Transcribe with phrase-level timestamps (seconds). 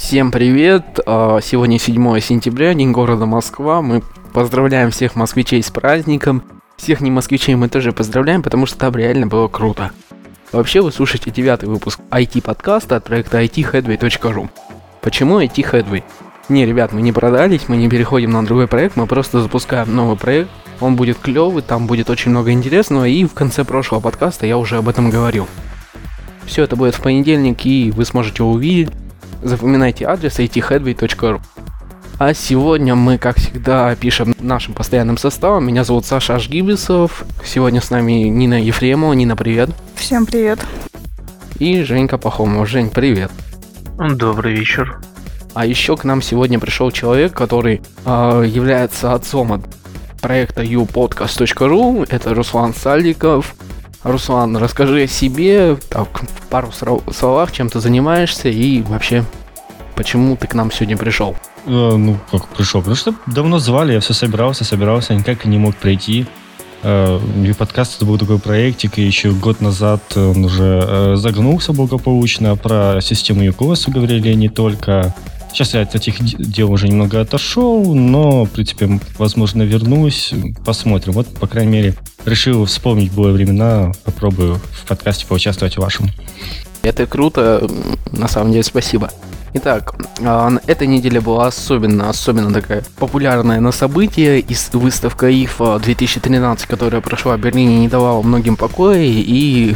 [0.00, 0.98] Всем привет!
[1.04, 3.82] А, сегодня 7 сентября, день города Москва.
[3.82, 6.42] Мы поздравляем всех москвичей с праздником.
[6.78, 9.90] Всех не москвичей мы тоже поздравляем, потому что там реально было круто.
[10.52, 14.48] Вообще вы слушаете девятый выпуск IT-подкаста от проекта itheadway.ru.
[15.02, 16.02] Почему IT Headway?
[16.48, 20.16] Не, ребят, мы не продались, мы не переходим на другой проект, мы просто запускаем новый
[20.16, 20.48] проект.
[20.80, 24.78] Он будет клевый, там будет очень много интересного, и в конце прошлого подкаста я уже
[24.78, 25.46] об этом говорил.
[26.46, 28.90] Все это будет в понедельник, и вы сможете увидеть.
[29.42, 31.40] Запоминайте адрес itheadway.ru.
[32.18, 35.66] А сегодня мы, как всегда, пишем нашим постоянным составом.
[35.66, 37.24] Меня зовут Саша Ашгибисов.
[37.42, 39.14] Сегодня с нами Нина Ефремова.
[39.14, 39.70] Нина, привет.
[39.94, 40.60] Всем привет.
[41.58, 42.66] И Женька Пахомова.
[42.66, 43.30] Жень, привет.
[43.96, 45.00] Добрый вечер.
[45.54, 49.62] А еще к нам сегодня пришел человек, который э, является отцом от
[50.20, 52.06] проекта youpodcast.ru.
[52.10, 53.54] Это Руслан Сальников.
[54.02, 56.08] Руслан, расскажи о себе, так,
[56.48, 59.24] пару словах, чем ты занимаешься и вообще,
[59.94, 61.36] почему ты к нам сегодня пришел?
[61.66, 62.80] Э, ну, как пришел?
[62.80, 66.26] Потому что давно звали, я все собирался, собирался, никак не мог пройти.
[66.82, 71.74] Э, и подкаст это был такой проектик, и еще год назад он уже э, загнулся
[71.74, 72.56] благополучно.
[72.56, 75.14] Про систему UCOS говорили не только.
[75.52, 80.32] Сейчас я от этих дел уже немного отошел, но, в принципе, возможно, вернусь.
[80.64, 81.14] Посмотрим.
[81.14, 86.08] Вот, по крайней мере, решил вспомнить было времена, попробую в подкасте поучаствовать в вашем.
[86.82, 87.68] Это круто,
[88.12, 89.10] на самом деле, спасибо.
[89.52, 94.38] Итак, а, эта неделя была особенно, особенно такая популярная на события.
[94.38, 99.74] Из выставка IFA 2013, которая прошла в Берлине, не давала многим покоя, и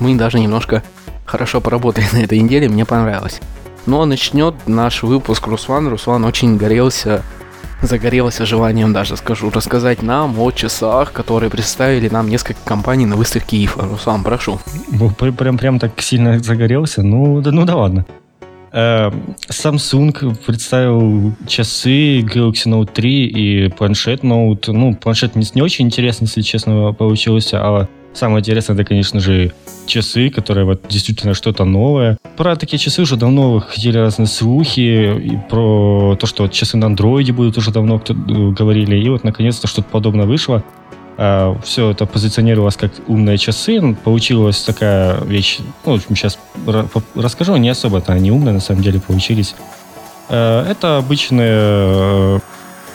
[0.00, 0.82] мы даже немножко
[1.24, 3.40] хорошо поработали на этой неделе, мне понравилось.
[3.86, 5.88] Ну а начнет наш выпуск Руслан.
[5.88, 7.22] Руслан очень горелся,
[7.82, 13.64] загорелся желанием даже, скажу, рассказать нам о часах, которые представили нам несколько компаний на выставке
[13.64, 13.82] ИФА.
[13.82, 14.58] Руслан, прошу.
[15.28, 17.02] Прям, прям так сильно загорелся?
[17.02, 18.04] Ну, да, ну да ладно.
[18.72, 19.12] Э,
[19.48, 24.72] Samsung представил часы Galaxy Note 3 и планшет Note.
[24.72, 29.52] Ну, планшет не, не очень интересно, если честно, получился, а самое интересное, это, конечно же,
[29.86, 32.18] часы, которые вот действительно что-то новое.
[32.36, 36.86] Про такие часы уже давно ходили разные слухи, и про то, что вот часы на
[36.86, 40.64] андроиде будут уже давно кто э, говорили, и вот наконец-то что-то подобное вышло.
[41.18, 43.96] А, все это позиционировалось как умные часы.
[44.04, 46.38] Получилась такая вещь, ну, сейчас
[47.14, 49.54] расскажу, не особо-то они умные на самом деле получились.
[50.28, 52.38] А, это обычные э,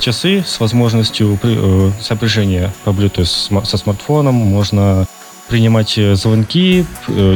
[0.01, 4.35] часы с возможностью э, сопряжения по Bluetooth со смартфоном.
[4.35, 5.07] Можно
[5.47, 6.85] принимать э, звонки,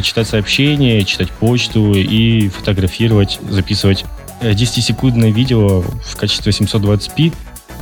[0.02, 4.06] читать сообщения, читать почту и фотографировать, записывать
[4.42, 7.34] 10-секундное видео в качестве 720p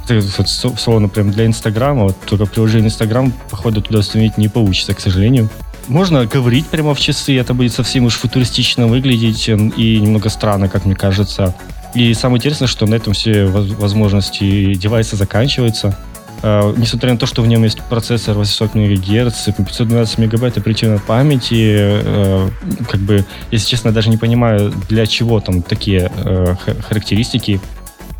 [0.09, 4.99] вот, словно прям для Инстаграма, вот только приложение Инстаграм, походу, туда установить не получится, к
[4.99, 5.49] сожалению.
[5.87, 10.85] Можно говорить прямо в часы, это будет совсем уж футуристично выглядеть и немного странно, как
[10.85, 11.55] мне кажется.
[11.93, 15.97] И самое интересное, что на этом все возможности девайса заканчиваются.
[16.41, 21.53] Uh, несмотря на то, что в нем есть процессор 800 МГц, 512 мегабайт оперативной памяти,
[21.53, 22.51] uh,
[22.89, 27.61] как бы, если честно, даже не понимаю, для чего там такие uh, характеристики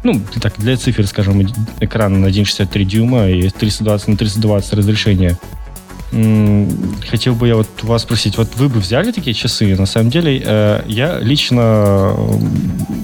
[0.04, 1.42] ну, так, для цифр, скажем,
[1.80, 5.38] экран на 1,63 дюйма и 320 на 320 разрешение.
[7.10, 9.76] Хотел бы я вот вас спросить, вот вы бы взяли такие часы?
[9.76, 12.16] На самом деле, э, я лично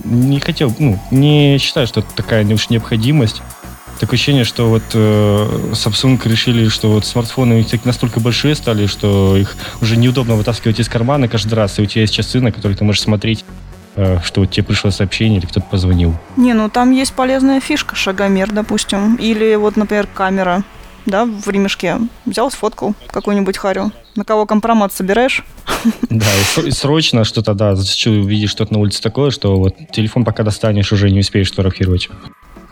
[0.06, 3.42] не хотел, ну, не считаю, что это такая уж необходимость.
[4.00, 9.56] Такое ощущение, что вот э, Samsung решили, что вот смартфоны настолько большие стали, что их
[9.82, 12.86] уже неудобно вытаскивать из кармана каждый раз, и у тебя есть часы, на которых ты
[12.86, 13.44] можешь смотреть
[14.00, 16.16] Э, что вот тебе пришло сообщение или кто-то позвонил?
[16.38, 19.16] Не, ну там есть полезная фишка, шагомер, допустим.
[19.16, 20.64] Или вот, например, камера,
[21.06, 21.98] да, в ремешке.
[22.26, 23.92] Взял, сфоткал какую-нибудь харю.
[24.16, 25.44] На кого компромат собираешь?
[26.10, 26.26] Да,
[26.66, 30.92] и срочно что-то, да, зачастую видишь что-то на улице такое, что вот телефон пока достанешь,
[30.92, 32.10] уже не успеешь фотографировать.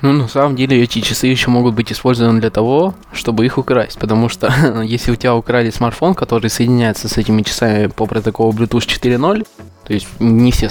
[0.01, 3.97] Ну, на самом деле, эти часы еще могут быть использованы для того, чтобы их украсть,
[3.97, 8.87] потому что если у тебя украли смартфон, который соединяется с этими часами по протоколу Bluetooth
[8.87, 9.47] 4.0,
[9.85, 10.69] то есть не все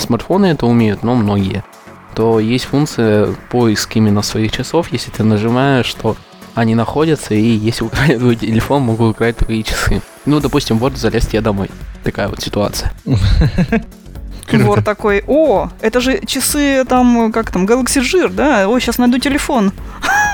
[0.00, 1.62] смартфоны это умеют, но многие,
[2.14, 6.16] то есть функция поиск именно своих часов, если ты нажимаешь, что
[6.54, 10.02] они находятся, и если украли твой телефон, могут украсть твои часы.
[10.26, 11.70] Ну, допустим, вот залез я домой.
[12.04, 12.92] Такая вот ситуация.
[14.52, 18.68] Вор такой, о, это же часы там, как там, Galaxy Жир, да?
[18.68, 19.72] Ой, сейчас найду телефон.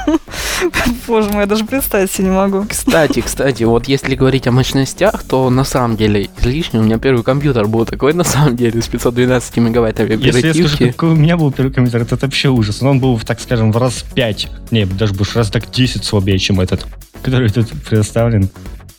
[1.06, 2.64] Боже мой, я даже представить себе не могу.
[2.68, 6.80] Кстати, кстати, вот если говорить о мощностях, то на самом деле излишне.
[6.80, 10.46] У меня первый компьютер был такой, на самом деле, с 512 мегабайтами оперативки.
[10.46, 12.80] Если я скажу, какой у меня был первый компьютер, это вообще ужас.
[12.80, 16.38] Но он был, так скажем, в раз 5, не, даже больше раз так 10 слабее,
[16.38, 16.86] чем этот,
[17.22, 18.48] который тут предоставлен.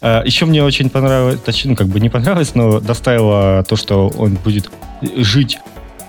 [0.01, 4.09] А, Еще мне очень понравилось, точнее, ну, как бы не понравилось, но доставило то, что
[4.09, 4.69] он будет
[5.15, 5.57] жить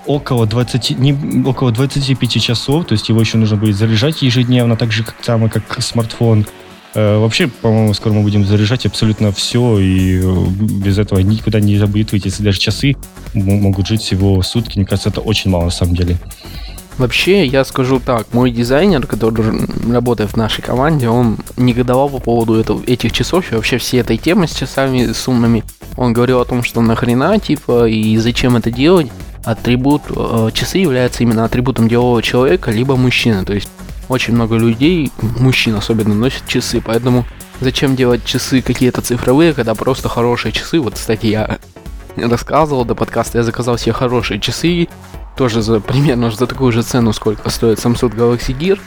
[0.07, 4.91] около 20, не, около 25 часов, то есть его еще нужно будет заряжать ежедневно, так
[4.91, 6.47] же как само, как смартфон.
[6.95, 10.47] Э, вообще, по-моему, скоро мы будем заряжать абсолютно все, и э,
[10.83, 12.29] без этого никуда не будет выйти.
[12.29, 12.97] Если даже часы
[13.35, 16.17] могут жить всего сутки, мне кажется, это очень мало на самом деле.
[16.99, 22.55] Вообще, я скажу так, мой дизайнер, который работает в нашей команде, он негодовал по поводу
[22.55, 25.63] этого, этих часов и вообще всей этой темы с часами с умными.
[25.97, 29.07] Он говорил о том, что нахрена, типа, и зачем это делать.
[29.45, 33.45] Атрибут, э, часы являются именно атрибутом делового человека, либо мужчины.
[33.45, 33.69] То есть
[34.09, 37.25] очень много людей, мужчин особенно, носят часы, поэтому
[37.61, 40.81] зачем делать часы какие-то цифровые, когда просто хорошие часы.
[40.81, 41.59] Вот, кстати, я
[42.17, 44.89] рассказывал до подкаста, я заказал себе хорошие часы,
[45.39, 48.81] тоже за примерно за такую же цену, сколько стоит Samsung Galaxy Gear.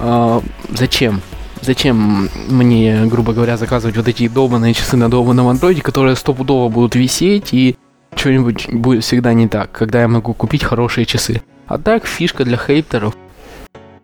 [0.00, 1.22] А, зачем?
[1.62, 6.96] Зачем мне, грубо говоря, заказывать вот эти долбанные часы на долбанном андроиде, которые стопудово будут
[6.96, 7.76] висеть и
[8.16, 11.42] что-нибудь будет всегда не так, когда я могу купить хорошие часы.
[11.68, 13.16] А так, фишка для хейтеров.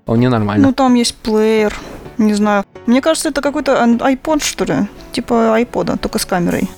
[0.05, 0.69] Вполне нормально.
[0.69, 1.75] Ну, там есть плеер,
[2.19, 2.65] не знаю.
[2.87, 4.75] Мне кажется, это какой-то iPod, что ли?
[5.11, 6.71] Типа iPod, только с камерой.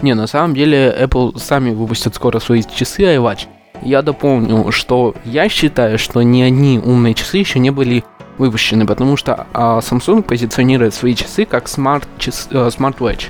[0.00, 3.48] Не, на самом деле Apple сами выпустят скоро свои часы iWatch
[3.84, 8.04] я дополню, что я считаю, что ни одни умные часы еще не были
[8.38, 13.24] выпущены, потому что а, Samsung позиционирует свои часы как smart, час, э, smartwatch.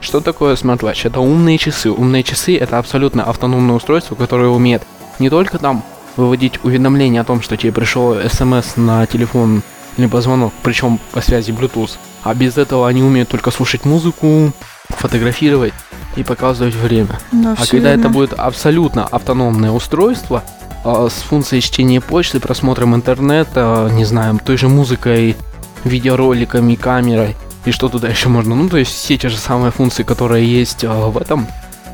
[0.00, 1.06] Что такое smartwatch?
[1.06, 1.90] Это умные часы.
[1.90, 4.82] Умные часы это абсолютно автономное устройство, которое умеет
[5.18, 5.82] не только там
[6.16, 9.62] выводить уведомления о том, что тебе пришло смс на телефон
[9.96, 14.52] либо звонок, причем по связи Bluetooth, а без этого они умеют только слушать музыку,
[14.88, 15.72] фотографировать
[16.16, 17.18] и показывать время.
[17.32, 18.00] Да, а когда верно.
[18.00, 20.42] это будет абсолютно автономное устройство
[20.84, 25.36] э, с функцией чтения почты, просмотром интернета, не знаю, той же музыкой,
[25.84, 28.54] видеороликами, камерой и что туда еще можно.
[28.54, 31.46] Ну, то есть все те же самые функции, которые есть э, в этом,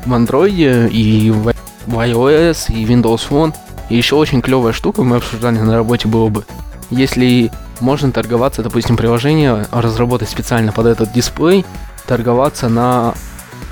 [0.05, 1.53] в Android и в,
[1.85, 3.53] в iOS и Windows Phone.
[3.89, 6.45] И еще очень клевая штука, мы обсуждали на работе, было бы,
[6.89, 11.65] если можно торговаться, допустим, приложение разработать специально под этот дисплей,
[12.07, 13.13] торговаться на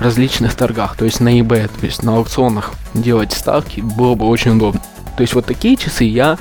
[0.00, 4.52] различных торгах, то есть на eBay, то есть на аукционах делать ставки было бы очень
[4.52, 4.80] удобно.
[5.16, 6.38] То есть вот такие часы я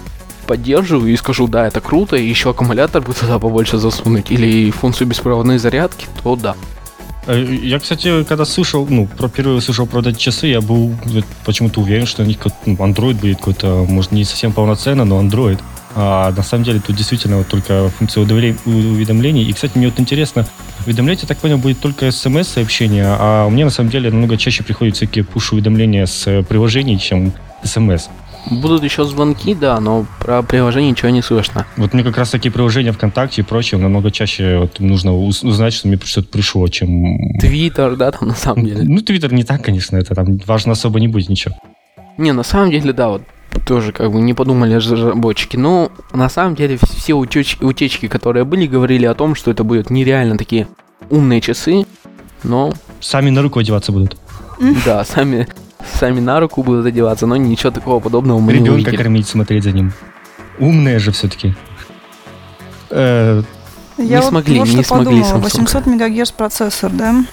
[0.48, 5.08] поддерживаю и скажу, да, это круто, и еще аккумулятор бы туда побольше засунуть, или функцию
[5.08, 6.56] беспроводной зарядки, то да.
[7.28, 10.94] Э, я, кстати, когда слышал, ну, про первые слышал про эти часы, я был
[11.46, 15.60] почему-то уверен, что у них ну, Android будет какой-то, может, не совсем полноценно, но Android.
[15.96, 19.44] А на самом деле тут действительно вот только функция уведомлений.
[19.44, 20.48] И, кстати, мне вот интересно,
[20.86, 24.96] уведомлять, я так понял, будет только смс-сообщения, а мне на самом деле намного чаще приходят
[24.96, 27.34] всякие пуш-уведомления с э, приложений, чем
[27.64, 28.08] смс.
[28.50, 31.66] Будут еще звонки, да, но про приложение ничего не слышно.
[31.78, 35.88] Вот мне как раз такие приложения ВКонтакте и прочее намного чаще вот, нужно узнать, что
[35.88, 37.18] мне что-то пришло, чем...
[37.40, 38.84] Твиттер, да, там на самом деле.
[38.84, 41.56] Ну, Твиттер не так, конечно, это там важно особо не будет ничего.
[42.18, 43.24] Не, на самом деле, да, вот
[43.66, 45.58] тоже как бы не подумали разработчики.
[45.58, 49.90] Но на самом деле все утечки, утечки, которые были, говорили о том, что это будут
[49.90, 50.68] нереально такие
[51.10, 51.86] умные часы,
[52.44, 52.74] но...
[53.00, 54.18] Сами на руку одеваться будут.
[54.86, 55.48] Да, сами,
[56.00, 58.96] сами на руку будут одеваться, но ничего такого подобного мы Ребенка не увидели.
[58.96, 59.92] кормить, смотреть за ним.
[60.60, 61.54] Умные же все-таки.
[62.90, 63.42] Э,
[63.98, 67.26] Я не вот смогли, вот не смогли подумала, 800 мегагерц процессор, да?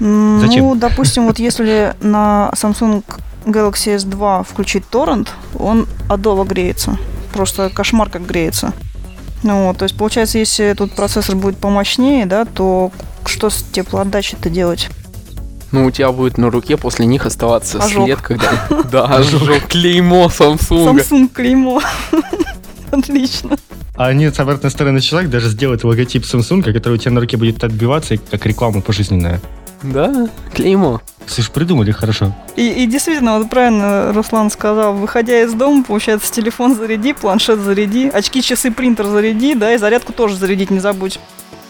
[0.00, 0.64] Зачем?
[0.64, 3.02] Ну, допустим, вот если на Samsung
[3.50, 6.98] Galaxy S2 включить торрент, он адово греется.
[7.32, 8.72] Просто кошмар как греется.
[9.42, 12.90] Ну вот, то есть получается, если тут процессор будет помощнее, да, то
[13.24, 14.88] что с теплоотдачей-то делать?
[15.70, 18.04] Ну, у тебя будет на руке после них оставаться ожог.
[18.04, 18.66] след, когда...
[18.90, 20.96] Да, ожог, клеймо Samsung.
[20.96, 21.82] Samsung клеймо.
[22.90, 23.56] Отлично.
[23.94, 27.36] А нет, с обратной стороны человек даже сделает логотип Samsung, который у тебя на руке
[27.36, 29.40] будет отбиваться, как реклама пожизненная.
[29.82, 31.00] Да, клеймо.
[31.26, 32.34] Слышь, придумали хорошо.
[32.56, 38.08] И, и действительно, вот правильно Руслан сказал, выходя из дома, получается, телефон заряди, планшет заряди,
[38.08, 41.20] очки, часы, принтер заряди, да, и зарядку тоже зарядить не забудь.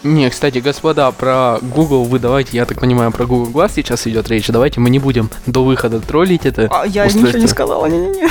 [0.03, 4.29] Не, кстати, господа, про Google вы давайте, я так понимаю, про Google Glass сейчас идет
[4.29, 4.47] речь.
[4.47, 6.69] Давайте мы не будем до выхода троллить это.
[6.71, 7.27] А я устройство.
[7.27, 8.29] ничего не сказала, не-не-не.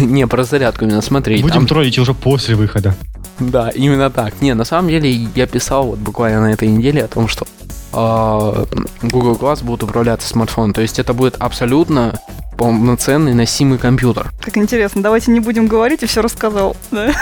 [0.06, 1.40] Не, про зарядку именно смотреть.
[1.40, 1.66] Будем там...
[1.66, 2.94] троллить уже после выхода.
[3.52, 4.40] Да, именно так.
[4.40, 7.46] Не, на самом деле я писал вот буквально на этой неделе о том, что
[7.92, 8.64] э,
[9.02, 10.72] Google Glass будет управляться смартфоном.
[10.72, 12.18] То есть это будет абсолютно
[12.56, 14.32] полноценный носимый компьютер.
[14.40, 17.12] Как интересно, давайте не будем говорить, и все рассказал, да?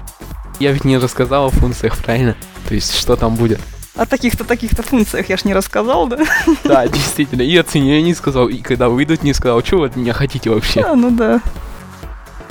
[0.58, 2.34] Я ведь не рассказал о функциях, правильно?
[2.66, 3.60] То есть что там будет?
[3.94, 6.18] О таких-то, таких-то функциях я ж не рассказал, да?
[6.64, 7.42] Да, действительно.
[7.42, 10.12] И о цене я не сказал, и когда выйдут, не сказал, что вы от меня
[10.12, 10.80] хотите вообще?
[10.82, 11.40] А, ну да.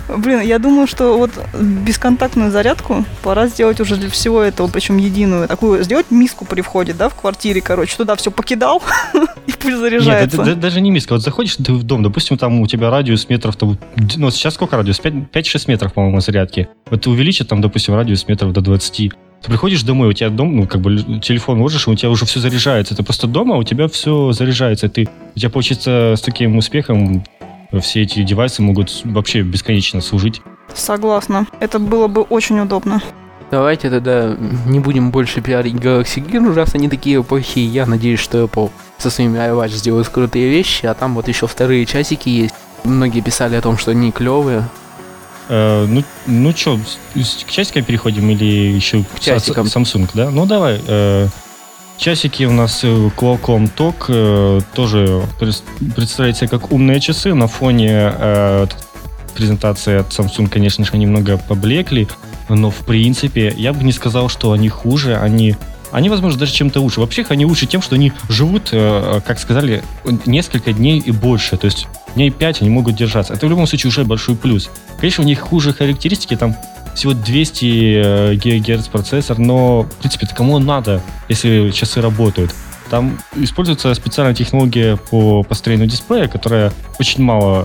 [0.07, 5.47] Блин, я думаю, что вот бесконтактную зарядку пора сделать уже для всего этого, причем единую.
[5.47, 8.81] Такую, сделать миску при входе, да, в квартире, короче, туда все покидал
[9.47, 10.37] и пусть заряжается.
[10.37, 11.13] Нет, это, даже не миска.
[11.13, 13.77] Вот заходишь ты в дом, допустим, там у тебя радиус метров, там,
[14.15, 14.99] ну, сейчас сколько радиус?
[14.99, 16.69] 5-6 метров, по-моему, зарядки.
[16.89, 19.11] Вот ты увеличишь там, допустим, радиус метров до 20.
[19.41, 22.25] Ты приходишь домой, у тебя дом, ну, как бы телефон ложишь, и у тебя уже
[22.25, 22.95] все заряжается.
[22.95, 24.89] Ты просто дома, а у тебя все заряжается.
[24.89, 27.23] Ты, у тебя получится с таким успехом
[27.81, 30.41] все эти девайсы могут вообще бесконечно служить.
[30.73, 31.47] Согласна.
[31.59, 33.01] Это было бы очень удобно.
[33.49, 37.65] Давайте тогда не будем больше пиарить Galaxy Gear, раз они такие плохие.
[37.67, 41.85] Я надеюсь, что Apple со своими iWatch сделают крутые вещи, а там вот еще вторые
[41.85, 42.53] часики есть.
[42.83, 44.67] Многие писали о том, что они клевые.
[45.49, 46.77] Э, ну, ну что,
[47.13, 49.67] к часикам переходим или еще к часикам.
[49.67, 50.29] Samsung, да?
[50.29, 50.81] Ну давай.
[50.85, 51.27] Э,
[51.97, 55.23] часики у нас э, Qualcomm TOC э, тоже
[55.95, 58.67] представляете как умные часы на фоне э,
[59.35, 62.07] презентации от Samsung, конечно же, немного поблекли,
[62.49, 65.55] но в принципе я бы не сказал, что они хуже, они
[65.91, 66.99] они, возможно, даже чем-то лучше.
[66.99, 69.83] Вообще, они лучше тем, что они живут, э, как сказали,
[70.25, 71.55] несколько дней и больше.
[71.57, 73.33] То есть дней 5 они могут держаться.
[73.33, 74.69] Это в любом случае уже большой плюс.
[74.99, 76.55] Конечно, у них хуже характеристики, там
[76.97, 82.53] всего 200 ГГц процессор, но, в принципе, это кому надо, если часы работают.
[82.89, 87.63] Там используется специальная технология по построению дисплея, которая очень мало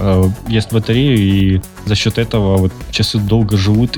[0.48, 3.96] э, ест батарею, и за счет этого вот часы долго живут,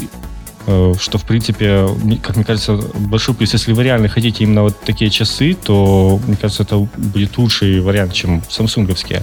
[0.67, 1.89] э, что, в принципе,
[2.23, 3.55] как мне кажется, большой плюс.
[3.55, 8.13] Если вы реально хотите именно вот такие часы, то, мне кажется, это будет лучший вариант,
[8.13, 9.23] чем самсунговские.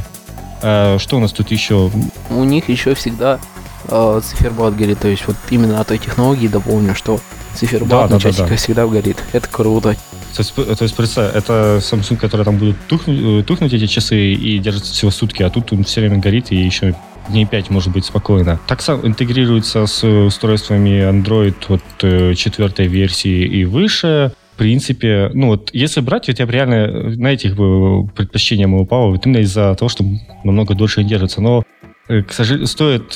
[0.64, 1.92] Э, что у нас тут еще?
[2.32, 3.40] У них еще всегда
[3.88, 7.20] э, циферблат горит, то есть вот именно о той технологии дополню, что
[7.54, 8.56] циферблат да, на да, часиках да, да.
[8.58, 9.18] всегда горит.
[9.34, 9.96] Это круто.
[10.36, 14.34] То есть, то есть представь, это Samsung, который там будет тухнуть, э, тухнуть эти часы
[14.34, 16.96] и держится всего сутки, а тут он все время горит и еще
[17.30, 18.60] дней 5 может быть спокойно.
[18.68, 24.34] Так сам интегрируется с устройствами Android от э, четвертой версии и выше.
[24.54, 29.12] В принципе, ну вот, если брать, вот я бы реально на этих бы предпочтениям упал,
[29.12, 30.06] вот именно из-за того, что
[30.44, 31.42] намного дольше не держится.
[31.42, 31.71] Но Э,
[32.08, 33.10] к сожалению, стоит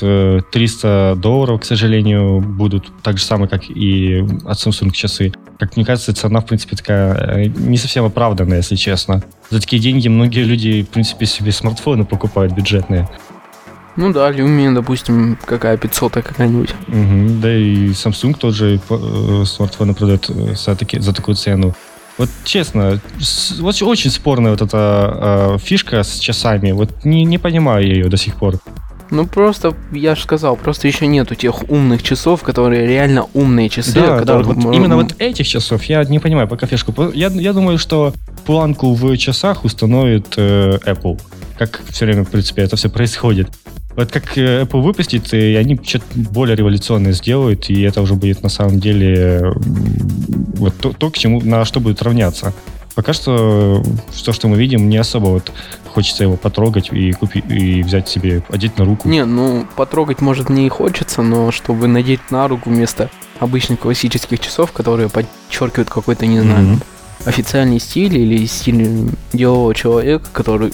[0.51, 5.33] 300 э, долларов, к сожалению, будут так же самые, как и от Samsung часы.
[5.59, 9.23] Как мне кажется, цена, в принципе, такая э, не совсем оправданная, если честно.
[9.49, 13.09] За такие деньги многие люди, в принципе, себе смартфоны покупают бюджетные.
[13.97, 16.73] Ну да, Lumia, допустим, какая 500 какая-нибудь.
[16.87, 18.79] Угу, да и Samsung тот же
[19.45, 21.73] смартфоны продает за, таки, за такую цену.
[22.17, 23.01] Вот честно,
[23.59, 26.71] вот очень спорная вот эта э, фишка с часами.
[26.71, 28.55] Вот не, не понимаю я ее до сих пор.
[29.11, 33.93] Ну просто, я же сказал, просто еще нету тех умных часов, которые реально умные часы.
[33.93, 36.93] Да, да вот именно вот этих часов я не понимаю пока фишку.
[37.13, 38.13] Я, я думаю, что
[38.45, 41.19] планку в часах установит э, Apple.
[41.57, 43.49] Как все время, в принципе, это все происходит.
[43.95, 48.43] Вот как э, Apple выпустит, и они что-то более революционное сделают, и это уже будет
[48.43, 49.53] на самом деле
[50.57, 52.53] вот то, то, к чему, на что будет равняться.
[52.95, 53.83] Пока что
[54.23, 55.51] то, что мы видим, не особо вот
[55.87, 59.07] хочется его потрогать и купить и взять себе, одеть на руку.
[59.07, 63.09] Не, ну потрогать может мне и хочется, но чтобы надеть на руку вместо
[63.39, 67.27] обычных классических часов, которые подчеркивают какой-то, не знаю, mm-hmm.
[67.29, 70.73] официальный стиль или стиль делового человека, который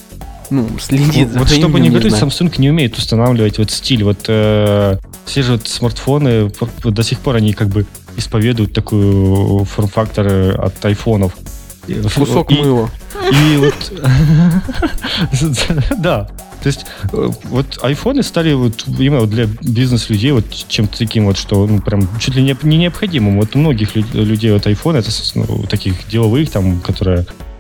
[0.52, 4.04] ну, следит за Вот чтобы не говорить, Samsung не умеет устанавливать вот стиль.
[4.04, 6.52] Вот э, все же вот смартфоны
[6.84, 7.86] до сих пор они как бы
[8.18, 11.38] исповедуют такую форм-фактор от айфонов.
[12.16, 12.90] Кусок и, мыла.
[13.32, 13.94] И вот...
[15.98, 16.30] Да.
[16.62, 21.66] То есть э, вот айфоны стали вот именно для бизнес-людей вот чем-то таким вот, что
[21.66, 23.40] ну прям чуть ли не, не необходимым.
[23.40, 27.51] Вот у многих людей вот айфон это ну, таких деловых там, которые Э,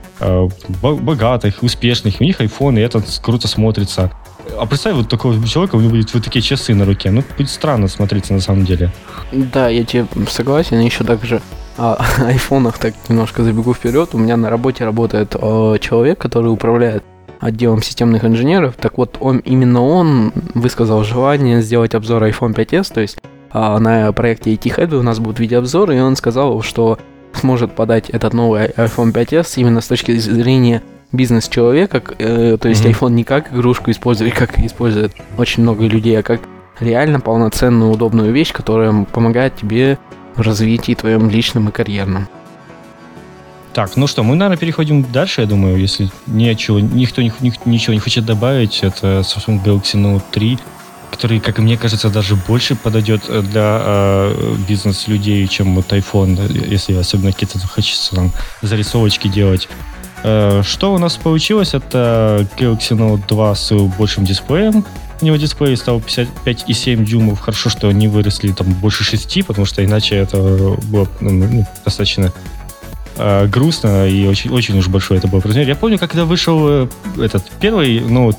[0.81, 4.11] богатых, успешных, у них iPhone, и это круто смотрится.
[4.59, 7.11] А представь, вот такого человека, у него будет вот такие часы на руке.
[7.11, 8.91] Ну, будет странно смотреться на самом деле.
[9.31, 10.79] Да, я тебе согласен.
[10.79, 11.41] Еще также
[11.77, 14.09] о айфонах так немножко забегу вперед.
[14.13, 17.03] У меня на работе работает э, человек, который управляет
[17.39, 18.75] отделом системных инженеров.
[18.79, 23.17] Так вот, он именно он высказал желание сделать обзор iPhone 5s, то есть
[23.53, 26.99] э, на проекте IT Head у нас будут видеообзоры, и он сказал, что
[27.33, 32.99] сможет подать этот новый iPhone 5s именно с точки зрения бизнес-человека, э, то есть mm-hmm.
[32.99, 36.41] iPhone не как игрушку использует, как использует очень много людей, а как
[36.79, 39.97] реально полноценную удобную вещь, которая помогает тебе
[40.35, 42.27] в развитии твоем личном и карьерном.
[43.73, 48.25] Так, ну что, мы, наверное, переходим дальше, я думаю, если ничего, никто ничего не хочет
[48.25, 50.59] добавить, это Samsung Galaxy Note 3
[51.11, 56.93] который, как мне кажется, даже больше подойдет э, для э, бизнес-людей, чем вот iPhone, если
[56.93, 59.67] особенно какие-то хочется там зарисовочки делать.
[60.23, 61.73] Э, что у нас получилось?
[61.73, 64.85] Это Galaxy Note 2 с большим дисплеем,
[65.21, 67.39] у него дисплей стал 55,7 дюймов.
[67.39, 72.33] Хорошо, что они выросли там больше 6, потому что иначе это было ну, ну, достаточно
[73.17, 75.67] э, грустно и очень, очень уж большой это был размер.
[75.67, 76.87] Я помню, когда вышел э,
[77.17, 78.33] этот первый, ну,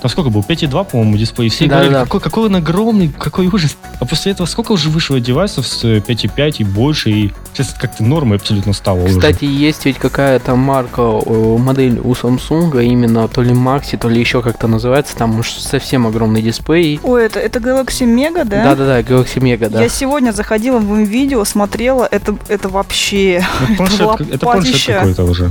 [0.00, 0.40] там сколько был?
[0.40, 1.48] 5,2, по-моему, дисплей.
[1.48, 2.04] Все Да, говорили, да.
[2.04, 3.76] Какой, какой он огромный, какой ужас.
[4.00, 8.38] А после этого сколько уже вышло девайсов с 5,5 и больше, и сейчас как-то нормой
[8.38, 9.14] абсолютно стало уже.
[9.16, 14.20] Кстати, есть ведь какая-то марка, э, модель у Samsung, именно то ли Maxi, то ли
[14.20, 17.00] еще как-то называется, там уж совсем огромный дисплей.
[17.02, 18.62] Ой, это, это Galaxy Mega, да?
[18.64, 19.82] Да-да-да, Galaxy Mega, да.
[19.82, 24.92] Я сегодня заходила в видео, смотрела, это, это вообще Ну, планшет, это это планшет лопатища.
[24.94, 25.50] какой-то уже.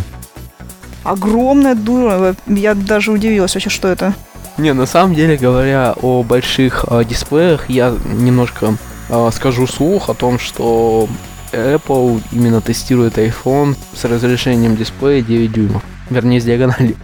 [1.08, 2.36] Огромная дура.
[2.46, 4.14] Я даже удивилась вообще, что это.
[4.58, 8.76] Не, на самом деле, говоря о больших э, дисплеях, я немножко
[9.10, 11.08] э, скажу слух о том, что
[11.52, 15.84] Apple именно тестирует iPhone с разрешением дисплея 9 дюймов.
[16.10, 16.96] Вернее, с диагональю.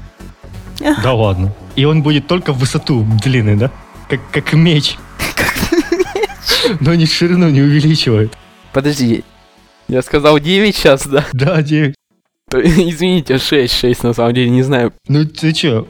[1.03, 1.53] Да ладно.
[1.75, 3.71] И он будет только в высоту длинный, да?
[4.09, 4.97] Как, как меч.
[6.79, 8.35] Но ни ширину не увеличивает.
[8.73, 9.23] Подожди,
[9.87, 11.25] я сказал 9 сейчас, да?
[11.33, 11.95] Да, 9.
[12.53, 14.93] То, извините, 6, 6 на самом деле, не знаю.
[15.07, 15.87] Ну ты чё?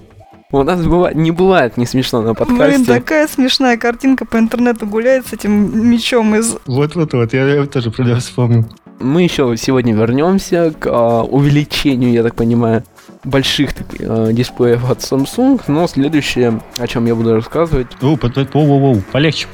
[0.49, 2.85] У нас быва- не бывает не смешно на Блин, подкасте.
[2.85, 6.55] такая смешная картинка по интернету гуляет с этим мечом из...
[6.65, 8.65] Вот-вот-вот, я, я тоже про него вспомнил.
[9.01, 12.83] Мы еще сегодня вернемся к а, увеличению, я так понимаю,
[13.25, 18.79] больших а, дисплеев от Samsung, но следующее, о чем я буду рассказывать, О, воу, воу,
[18.79, 19.47] воу, полегче.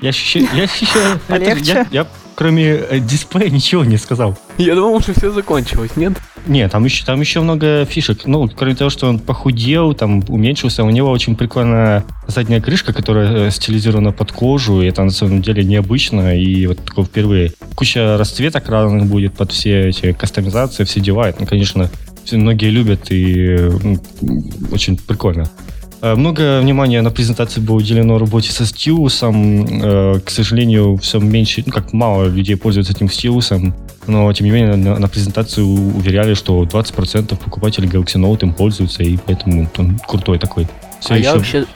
[0.00, 1.20] Я ощущаю, я ощущаю...
[1.28, 1.86] Полегче?
[1.92, 4.38] я, я кроме э, дисплея ничего не сказал.
[4.58, 6.14] я думал, что все закончилось, нет?
[6.46, 8.26] Не, там еще, там еще много фишек.
[8.26, 13.48] Ну, кроме того, что он похудел, там уменьшился, у него очень прикольная задняя крышка, которая
[13.48, 17.52] э, стилизирована под кожу, и это на самом деле необычно, и вот такое впервые.
[17.76, 21.28] Куча расцветок разных будет под все эти кастомизации, все дела.
[21.28, 21.90] Это, ну, конечно,
[22.32, 24.02] многие любят, и э, ну,
[24.72, 25.48] очень прикольно.
[26.02, 29.82] Э, Много внимания на презентации было уделено работе со стилусом.
[29.82, 33.74] Э, К сожалению, все меньше, ну как мало людей пользуются этим стилусом.
[34.08, 39.04] Но, тем не менее, на, на презентацию уверяли, что 20% покупателей Galaxy Note им пользуются,
[39.04, 40.66] и поэтому он крутой такой.
[41.00, 41.24] Все а еще...
[41.24, 41.66] я вообще,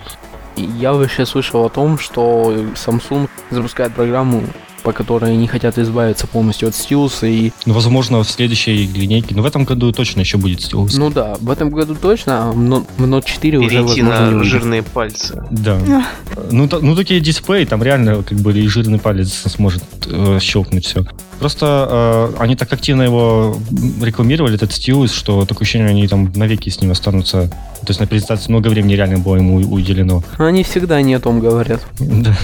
[0.57, 4.43] я вообще слышал о том, что Samsung запускает программу,
[4.87, 9.35] по которой они хотят избавиться полностью от стилуса и Ну, возможно, в следующей линейке.
[9.35, 10.97] Но в этом году точно еще будет стилус.
[10.97, 14.35] Ну да, в этом году точно, а Но- в Note 4 уже Перейти возможно не
[14.37, 15.43] на жирные пальцы.
[15.51, 15.81] Да.
[16.51, 20.87] Ну, та- ну, такие дисплеи, там реально как бы и жирный палец сможет э, щелкнуть
[20.87, 21.05] все.
[21.41, 23.57] Просто э, они так активно его
[24.01, 27.49] рекламировали, этот стилус, что такое ощущение, они там навеки с ним останутся.
[27.81, 30.23] То есть на презентации много времени реально было ему уделено.
[30.39, 31.81] Они всегда не о том говорят.
[31.99, 32.37] Да.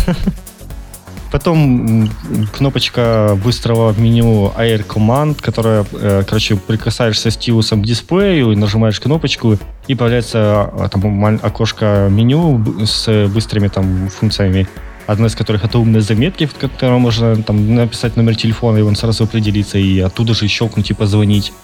[1.33, 2.11] Потом
[2.53, 9.57] кнопочка быстрого меню Air Command, которая, э, короче, прикасаешься стилусом к дисплею и нажимаешь кнопочку,
[9.87, 14.68] и появляется а, там окошко меню с быстрыми там функциями.
[15.07, 18.95] Одна из которых это умные заметки, в котором можно там написать номер телефона, и он
[18.95, 21.55] сразу определится, и оттуда же щелкнуть и позвонить.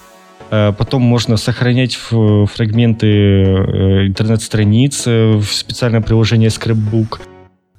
[0.49, 7.19] Э, Потом можно сохранять фрагменты э, интернет-страниц в специальное приложение Scrapbook.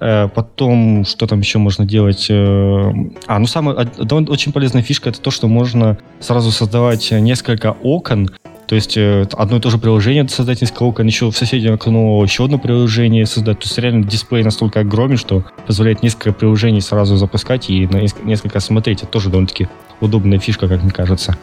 [0.01, 2.27] Э, Потом, что там еще можно делать?
[2.31, 2.91] Э,
[3.27, 3.89] А, ну самая
[4.29, 8.31] очень полезная фишка это то, что можно сразу создавать несколько окон.
[8.67, 12.23] То есть э, одно и то же приложение создать несколько окон, еще в соседнем окно
[12.23, 13.59] еще одно приложение создать.
[13.59, 17.89] То есть реально дисплей настолько огромен, что позволяет несколько приложений сразу запускать и
[18.23, 19.03] несколько смотреть.
[19.03, 19.69] Это тоже довольно-таки
[20.01, 21.37] удобная фишка, как мне кажется.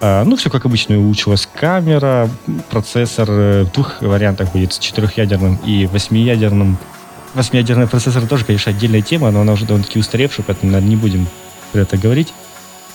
[0.00, 2.30] А, Ну, все как обычно, улучшилась камера,
[2.70, 6.78] процессор в двух вариантах будет, с четырехъядерным и восьмиядерным.
[7.34, 11.26] Восьмиядерный процессор тоже, конечно, отдельная тема, но она уже довольно-таки устаревшая, поэтому наверное, не будем
[11.72, 12.32] про это говорить.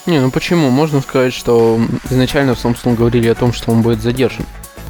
[0.06, 0.70] Не, ну почему?
[0.70, 4.46] Можно сказать, что изначально в Samsung говорили о том, что он будет задержан.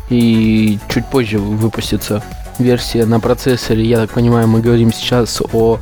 [0.10, 2.24] И чуть позже выпустится
[2.60, 3.86] версия на процессоре.
[3.86, 5.80] Я так понимаю, мы говорим сейчас о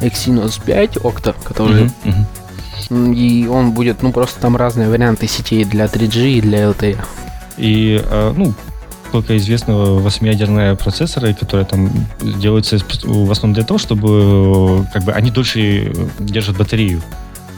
[0.00, 1.90] Exynos 5 Octa, который...
[2.04, 2.26] Мгм.
[2.90, 6.98] м, И он будет, ну, просто там разные варианты сетей для 3G и для LTE.
[7.56, 8.54] И, э, ну,
[9.16, 15.30] сколько известно, восьмиядерные процессоры, которые там делаются в основном для того, чтобы как бы они
[15.30, 17.00] дольше держат батарею.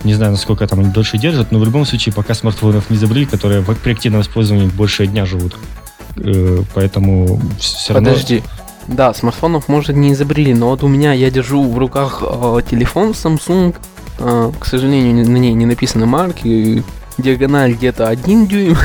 [0.05, 3.27] Не знаю, насколько там они дольше держат, но в любом случае пока смартфонов не изобрели,
[3.27, 5.57] которые при активном использовании больше дня живут.
[6.17, 8.11] Э, Поэтому все равно...
[8.11, 8.45] Подожди.
[8.87, 13.11] Да, смартфонов, может, не изобрели, но вот у меня я держу в руках э, телефон
[13.11, 13.75] Samsung.
[14.21, 16.85] Э, к сожалению, на ней не написаны марки.
[17.19, 18.77] Диагональ где-то 1 дюйм,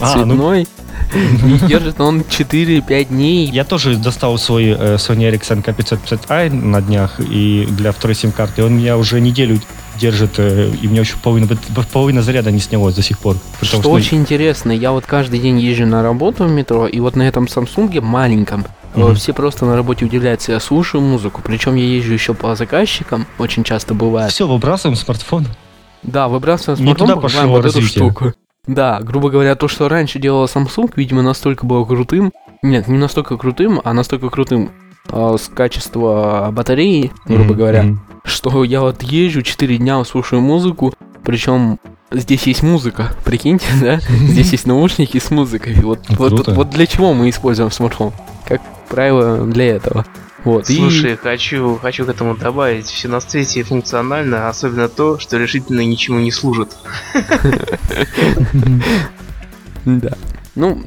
[0.00, 0.68] А, ну- цветной.
[1.44, 3.46] И держит он 4-5 дней.
[3.46, 8.64] Я тоже достал свой э, Sony Ericsson K550i на днях и для второй сим-карты.
[8.64, 9.60] Он меня уже неделю
[9.98, 11.48] держит, э, и мне еще половина,
[11.92, 13.36] половина заряда не снялось до сих пор.
[13.60, 17.16] Том, Что очень интересно, я вот каждый день езжу на работу в метро, и вот
[17.16, 19.14] на этом Samsung маленьком Мгм.
[19.14, 23.62] Все просто на работе удивляются, я слушаю музыку, причем я езжу еще по заказчикам, очень
[23.62, 24.32] часто бывает.
[24.32, 25.46] Все, выбрасываем смартфон.
[26.02, 28.32] Да, выбрасываем Не смартфон, покупаем вот эту штуку.
[28.66, 32.32] Да, грубо говоря, то, что раньше делала Samsung, видимо, настолько было крутым.
[32.62, 34.70] Нет, не настолько крутым, а настолько крутым
[35.08, 38.00] э, с качества батареи, грубо Мгм, говоря, мгм.
[38.24, 40.92] что я вот езжу 4 дня, слушаю музыку,
[41.24, 41.78] причем
[42.10, 44.00] здесь есть музыка, прикиньте, да?
[44.10, 45.74] Здесь есть наушники с музыкой.
[45.80, 46.54] Вот, вот, круто.
[46.54, 48.12] вот для чего мы используем смартфон?
[48.46, 50.04] Как правило, для этого.
[50.44, 50.70] Вот.
[50.70, 52.86] и- Слушай, хочу, хочу к этому добавить.
[52.86, 56.70] Все на свете функционально, особенно то, что решительно ничему не служит.
[59.86, 60.10] Да.
[60.56, 60.82] Ну,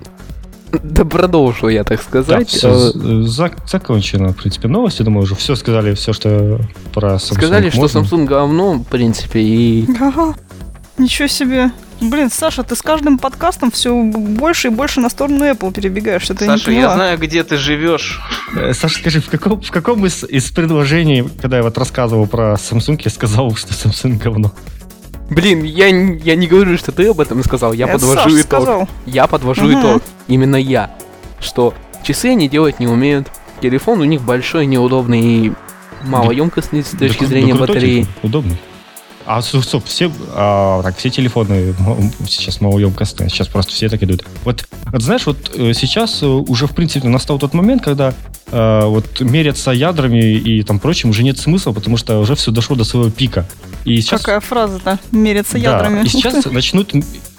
[0.72, 2.52] да продолжу я, так Да, сказать.
[2.52, 5.02] з- зак- закончено, в принципе, новости.
[5.04, 6.60] Думаю, уже все сказали, все, что
[6.94, 8.00] про Samsung Сказали, что можно.
[8.00, 9.88] Samsung говно, в принципе, и...
[10.00, 10.36] Ага.
[10.98, 11.72] Ничего себе.
[12.04, 16.24] Блин, Саша, ты с каждым подкастом все больше и больше на сторону Apple перебегаешь.
[16.24, 16.96] Что-то Саша, я не я поняла.
[16.96, 18.20] знаю, где ты живешь.
[18.56, 22.56] Э, Саша, скажи, в каком, в каком из, из предложений, когда я вот рассказывал про
[22.56, 24.52] Samsung, я сказал, что Samsung говно?
[25.30, 28.44] Блин, я, я не говорю, что ты об этом сказал, я Это подвожу Саша итог.
[28.46, 28.90] сказал.
[29.06, 29.80] Я подвожу Мгм.
[29.80, 30.04] итог.
[30.28, 30.92] Именно я.
[31.40, 33.28] Что часы они делать не умеют.
[33.62, 35.54] Телефон у них большой, неудобный и
[36.04, 38.06] малоемкостный с Да точки кру- зрения да батареи.
[38.22, 38.58] Удобный.
[39.26, 41.74] А, стоп, все, а, так, все телефоны
[42.28, 44.26] сейчас малоемкостные, сейчас просто все так идут.
[44.44, 48.14] Вот, вот знаешь, вот э, сейчас э, уже, в принципе, настал тот момент, когда
[48.52, 52.76] э, вот меряться ядрами и там прочим уже нет смысла, потому что уже все дошло
[52.76, 53.48] до своего пика.
[53.86, 55.00] И сейчас, Какая фраза-то?
[55.12, 56.00] Мериться да, ядрами.
[56.02, 56.94] и Ух сейчас начнут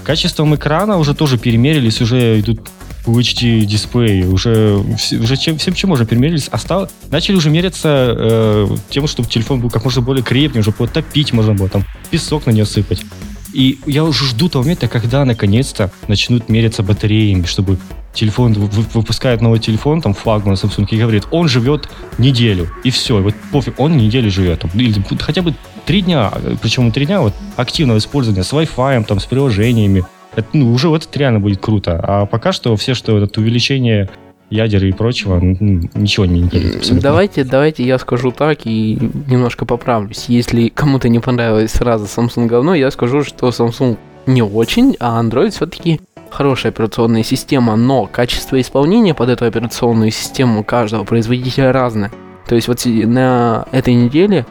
[0.04, 2.60] качеством экрана уже тоже перемерились, уже идут
[3.04, 4.82] Full HD дисплеи, уже,
[5.20, 9.60] уже чем, всем чем уже перемерились, а стал- начали уже меряться э, тем, чтобы телефон
[9.60, 13.04] был как можно более крепким, чтобы его топить можно было, там песок на нее сыпать.
[13.52, 17.78] И я уже жду того момента, когда наконец-то начнут меряться батареями, чтобы
[18.12, 21.88] телефон вы- вы- выпускает новый телефон, там флагман Samsung, и говорит, он живет
[22.18, 26.90] неделю, и все, вот пофиг, он неделю живет, там, или хотя бы три дня, причем
[26.90, 30.04] три дня вот активного использования с Wi-Fi, там, с приложениями,
[30.36, 32.00] это, ну, уже вот это реально будет круто.
[32.02, 34.08] А пока что все, что это увеличение
[34.50, 36.78] ядер и прочего, ничего не интересно.
[36.78, 37.02] абсолютно.
[37.02, 40.26] Давайте, давайте я скажу так и немножко поправлюсь.
[40.28, 45.50] Если кому-то не понравилась фраза Samsung говно, я скажу, что Samsung не очень, а Android
[45.50, 52.10] все-таки хорошая операционная система, но качество исполнения под эту операционную систему каждого производителя разное.
[52.48, 54.44] То есть вот на этой неделе,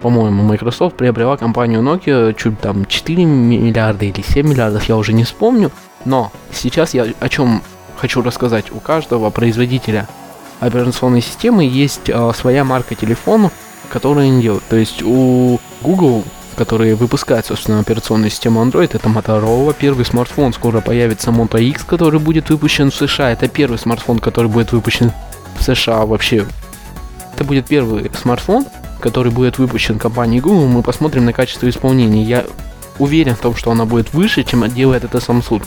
[0.00, 5.24] по-моему, Microsoft приобрела компанию Nokia чуть там 4 миллиарда или 7 миллиардов, я уже не
[5.24, 5.70] вспомню.
[6.04, 7.62] Но сейчас я о чем
[7.96, 8.72] хочу рассказать.
[8.72, 10.06] У каждого производителя
[10.60, 13.50] операционной системы есть а, своя марка телефона,
[13.90, 14.64] которую они делают.
[14.68, 16.24] То есть у Google,
[16.56, 22.20] которые выпускают, собственно, операционную систему Android, это Motorola, первый смартфон, скоро появится Moto X, который
[22.20, 23.32] будет выпущен в США.
[23.32, 25.12] Это первый смартфон, который будет выпущен
[25.58, 26.46] в США вообще.
[27.34, 28.66] Это будет первый смартфон,
[29.00, 30.66] который будет выпущен компанией Google.
[30.66, 32.22] Мы посмотрим на качество исполнения.
[32.22, 32.44] Я
[32.98, 35.62] уверен в том, что она будет выше, чем делает это Samsung.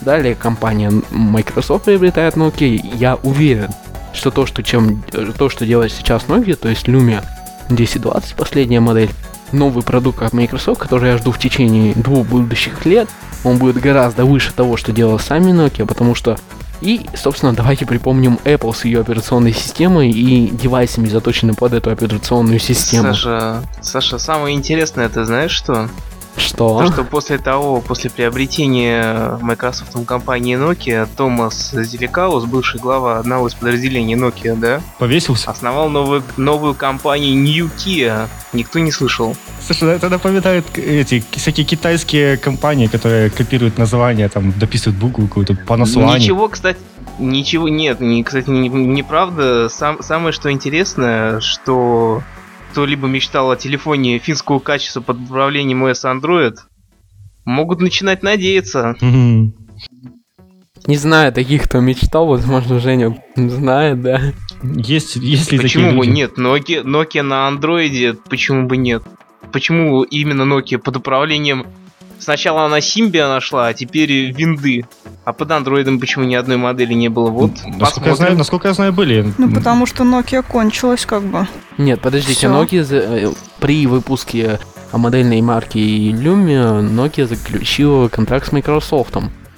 [0.00, 2.96] Далее компания Microsoft приобретает Nokia.
[2.96, 3.70] Я уверен,
[4.12, 5.02] что то, что, чем,
[5.38, 7.24] то, что делает сейчас Nokia, то есть Lumia
[7.66, 9.10] 1020, последняя модель,
[9.52, 13.08] новый продукт от Microsoft, который я жду в течение двух будущих лет,
[13.44, 16.36] он будет гораздо выше того, что делал сами Nokia, потому что
[16.84, 22.58] и, собственно, давайте припомним Apple с ее операционной системой и девайсами, заточенными под эту операционную
[22.58, 23.14] систему.
[23.14, 25.88] Саша, Саша, самое интересное, ты знаешь что?
[26.36, 26.80] Что?
[26.80, 33.54] То, что после того, после приобретения Microsoft компании Nokia, Томас Зеликаус, бывший глава одного из
[33.54, 35.50] подразделений Nokia, да, Повесился.
[35.50, 38.28] основал новую, новую компанию New Kia.
[38.52, 39.36] Никто не слышал.
[39.60, 46.18] Слушай, это напоминает эти всякие китайские компании, которые копируют названия, там, дописывают букву какую-то, Panasonic.
[46.18, 46.78] Ничего, кстати,
[47.18, 48.00] ничего нет.
[48.00, 49.68] Не, кстати, не- неправда.
[49.68, 52.22] Сам, самое что интересное, что
[52.74, 56.56] кто-либо мечтал о телефоне финского качества под управлением OS Android,
[57.44, 58.96] могут начинать надеяться.
[59.00, 64.20] Не знаю таких, кто мечтал, возможно, Женя знает, да.
[64.64, 66.16] Есть, есть ли Почему такие бы люди?
[66.16, 66.32] нет?
[66.36, 69.04] Nokia, Nokia на андроиде, почему бы нет?
[69.52, 71.66] Почему именно Nokia под управлением...
[72.24, 74.86] Сначала она Symbian нашла, а теперь винды.
[75.26, 77.28] А под андроидом почему ни одной модели не было?
[77.28, 79.30] Вот, насколько, я знаю, насколько я знаю, были.
[79.36, 81.46] Ну, потому что Nokia кончилась, как бы.
[81.76, 82.50] Нет, подождите, Всё.
[82.50, 84.58] Nokia за- э, при выпуске
[84.92, 89.16] модельной марки Lumia Nokia заключила контракт с Microsoft.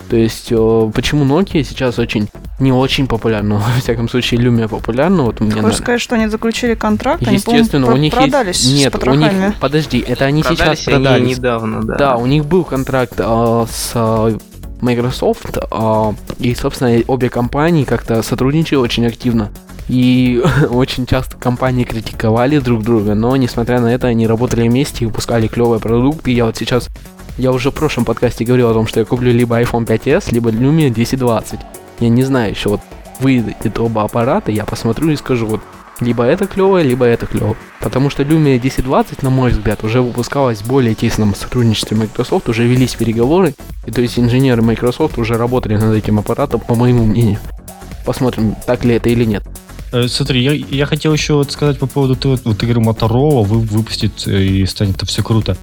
[0.09, 5.25] То есть, э, почему Nokia сейчас очень не очень популярна, во всяком случае Lumia популярна,
[5.25, 8.13] вот у меня Хочешь на- сказать, что они заключили контракт, они, Естественно, по-моему, у них
[8.13, 8.75] про- продались есть...
[8.85, 9.33] Нет, с у них...
[9.61, 11.37] Подожди, это они сейчас Продались они продались.
[11.39, 11.97] недавно, да.
[11.97, 14.37] Да, у них был контракт а, с а,
[14.81, 19.51] Microsoft, а, и, собственно, обе компании как-то сотрудничали очень активно.
[19.89, 25.07] И очень часто компании критиковали друг друга, но, несмотря на это, они работали вместе и
[25.07, 26.33] выпускали клевые продукты.
[26.33, 26.89] Я вот сейчас,
[27.39, 30.51] я уже в прошлом подкасте говорил о том, что я куплю либо iPhone 5s, либо
[30.51, 31.61] Lumia 1020.
[32.01, 32.81] Я не знаю еще, вот
[33.21, 35.61] выйдет оба аппарата, я посмотрю и скажу, вот
[36.01, 37.57] либо это клево, либо это клево.
[37.81, 42.67] Потому что Lumia 1020, на мой взгляд, уже выпускалась в более тесном сотрудничестве Microsoft, уже
[42.67, 43.55] велись переговоры,
[43.87, 47.39] и то есть инженеры Microsoft уже работали над этим аппаратом, по моему мнению.
[48.05, 49.45] Посмотрим, так ли это или нет.
[49.93, 53.45] Э, смотри, я, я хотел еще вот сказать по поводу того, вот ты говорил, Motorola
[53.45, 55.57] вы, выпустит э, и станет это все круто.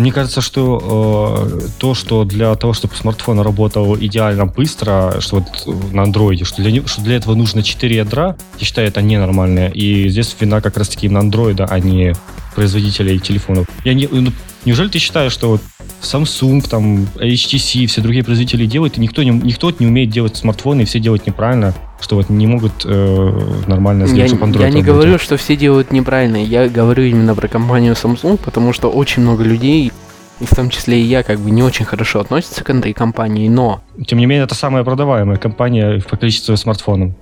[0.00, 5.92] Мне кажется, что э, то, что для того, чтобы смартфон работал идеально быстро, что вот
[5.92, 9.68] на андроиде, что для, что для этого нужно 4 ядра, я считаю, это ненормально.
[9.68, 12.14] И здесь вина как раз-таки на андроида, а не
[12.54, 13.66] производителей телефонов.
[13.84, 14.32] Я не, ну,
[14.64, 15.60] неужели ты считаешь, что вот
[16.00, 20.82] Samsung, там, HTC, все другие производители делают, и никто не, никто не умеет делать смартфоны,
[20.82, 24.70] и все делают неправильно, что вот не могут э, нормально сделать, я, чтобы Android Я
[24.70, 24.94] не работал.
[24.94, 29.44] говорю, что все делают неправильно, я говорю именно про компанию Samsung, потому что очень много
[29.44, 29.92] людей,
[30.40, 33.48] и в том числе и я, как бы не очень хорошо относятся к этой компании,
[33.48, 33.82] но...
[34.06, 37.12] Тем не менее, это самая продаваемая компания по количеству смартфонов.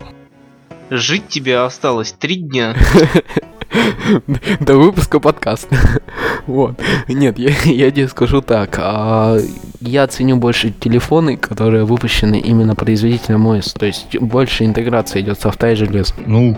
[0.90, 2.74] Жить тебе осталось три дня.
[4.60, 5.76] До выпуска подкаста.
[6.48, 6.80] Вот.
[7.08, 8.78] Нет, я, я тебе скажу так.
[8.78, 9.36] А,
[9.80, 13.78] я ценю больше телефоны, которые выпущены именно производителем OS.
[13.78, 16.14] То есть больше интеграция идет софта и железа.
[16.26, 16.56] Ну,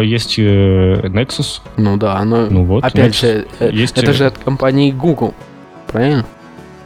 [0.00, 1.60] э, есть э, Nexus.
[1.76, 3.20] Ну да, но ну, вот, опять Nexus.
[3.20, 3.96] же, э, есть...
[3.96, 5.34] это же от компании Google.
[5.86, 6.26] Правильно?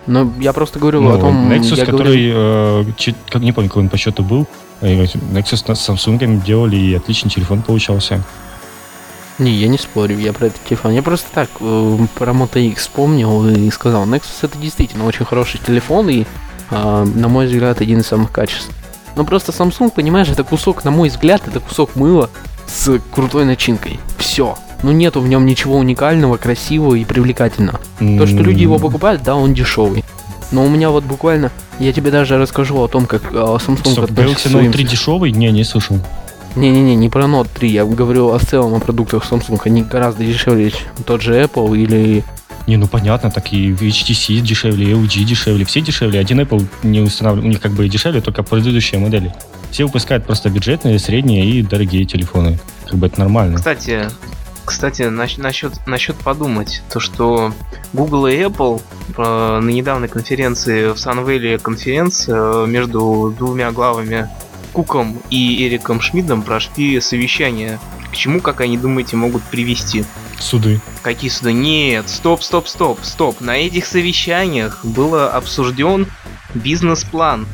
[0.06, 1.50] Но я просто говорю ну, о том...
[1.50, 2.92] Nexus, который, говорю...
[2.98, 4.46] э, как, не помню, какой он по счету был,
[4.82, 8.22] Nexus с Samsung делали, и отличный телефон получался.
[9.42, 10.92] Не, я не спорю, я про этот телефон.
[10.92, 15.58] Я просто так э, про Moto X вспомнил и сказал, Nexus это действительно очень хороший
[15.58, 16.24] телефон и,
[16.70, 18.76] э, на мой взгляд, один из самых качественных.
[19.16, 22.30] Но просто Samsung, понимаешь, это кусок, на мой взгляд, это кусок мыла
[22.66, 23.98] с крутой начинкой.
[24.16, 24.56] Все.
[24.82, 27.80] Ну нету в нем ничего уникального, красивого и привлекательного.
[27.98, 28.18] Mm-hmm.
[28.18, 30.04] То, что люди его покупают, да, он дешевый.
[30.52, 31.50] Но у меня вот буквально,
[31.80, 35.32] я тебе даже расскажу о том, как э, Samsung Стоп, Galaxy Note 3 дешевый?
[35.32, 35.98] Не, не слышал.
[36.56, 39.60] Не-не-не, не про Note 3, я говорю о целом о продуктах Samsung.
[39.64, 40.72] Они гораздо дешевле,
[41.06, 42.24] тот же Apple или...
[42.66, 46.20] Не, ну понятно, так и HTC дешевле, LG дешевле, все дешевле.
[46.20, 49.34] Один Apple не устанавливает, у них как бы дешевле, только предыдущие модели.
[49.70, 52.60] Все выпускают просто бюджетные, средние и дорогие телефоны.
[52.86, 53.56] Как бы это нормально.
[53.56, 54.08] Кстати,
[54.64, 57.52] кстати, насчет, насчет подумать, то что
[57.92, 58.80] Google и Apple
[59.16, 64.28] э, на недавней конференции в Sunvale конференция э, между двумя главами
[64.72, 67.78] Куком и Эриком Шмидтом прошли совещание.
[68.10, 70.04] К чему, как они думаете, могут привести?
[70.38, 70.80] Суды.
[71.02, 71.52] Какие суды?
[71.52, 73.40] Нет, стоп, стоп, стоп, стоп.
[73.40, 76.06] На этих совещаниях было обсужден
[76.54, 77.46] бизнес-план.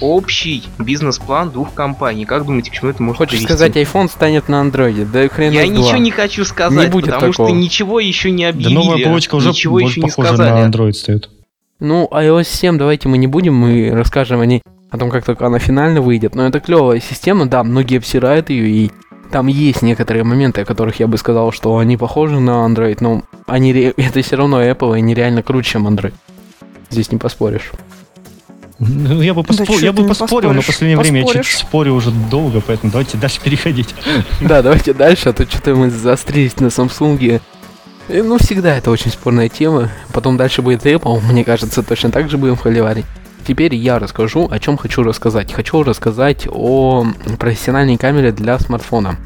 [0.00, 2.24] Общий бизнес-план двух компаний.
[2.26, 3.46] Как думаете, к чему это может Хочешь привести?
[3.46, 5.04] сказать, iPhone станет на андроиде?
[5.06, 5.98] Да хрен Я ничего два.
[5.98, 7.48] не хочу сказать, не будет потому такого.
[7.48, 8.74] что ничего еще не объявили.
[8.74, 10.50] Да новая полочка уже ничего еще не сказали.
[10.50, 11.30] на Android стоит.
[11.78, 15.46] Ну, iOS 7 давайте мы не будем, мы расскажем о ней о том, как только
[15.46, 16.34] она финально выйдет.
[16.34, 18.90] Но это клевая система, да, многие обсирают ее, и
[19.30, 23.22] там есть некоторые моменты, о которых я бы сказал, что они похожи на Android, но
[23.46, 26.14] они, это все равно Apple, и они реально круче, чем Android.
[26.90, 27.72] Здесь не поспоришь.
[28.78, 29.66] Ну, я бы, поспор...
[29.68, 31.24] да я бы поспорил, но в последнее Поспоришь.
[31.24, 33.94] время я чуть спорю уже долго, поэтому давайте дальше переходить.
[34.40, 37.40] Да, давайте дальше, а то что-то мы заострились на Samsung.
[38.08, 39.88] И, ну, всегда это очень спорная тема.
[40.12, 43.06] Потом дальше будет Apple, мне кажется, точно так же будем холиварить.
[43.46, 45.52] Теперь я расскажу, о чем хочу рассказать.
[45.52, 47.06] Хочу рассказать о
[47.38, 49.16] профессиональной камере для смартфона.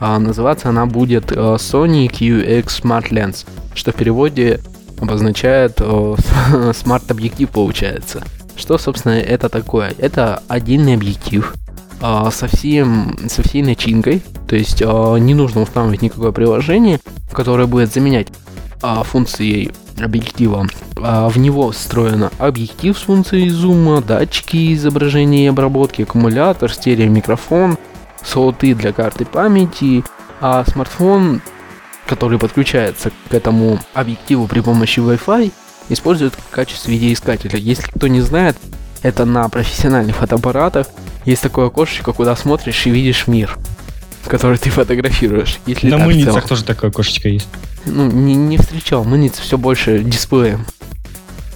[0.00, 4.60] А, называться она будет э, Sony QX Smart Lens, что в переводе
[5.00, 6.16] обозначает э,
[6.74, 8.24] смарт-объектив получается.
[8.56, 9.94] Что, собственно, это такое?
[9.98, 11.54] Это отдельный объектив
[12.02, 16.98] э, со, всем, со всей начинкой, то есть э, не нужно устанавливать никакое приложение,
[17.32, 18.28] которое будет заменять
[18.82, 19.70] э, функции
[20.04, 20.66] объектива.
[20.96, 27.78] А в него встроен объектив с функцией зума, датчики изображения и обработки, аккумулятор, стереомикрофон,
[28.24, 30.04] слоты для карты памяти,
[30.40, 31.42] а смартфон,
[32.06, 35.52] который подключается к этому объективу при помощи Wi-Fi,
[35.88, 37.58] использует в качестве видеоискателя.
[37.58, 38.56] Если кто не знает,
[39.02, 40.86] это на профессиональных фотоаппаратах
[41.24, 43.58] есть такое окошечко, куда смотришь и видишь мир,
[44.26, 45.58] который ты фотографируешь.
[45.66, 47.48] Если на мыльницах тоже такое окошечко есть
[47.86, 49.04] ну, не, не встречал.
[49.04, 50.66] Мыльница все больше дисплеем.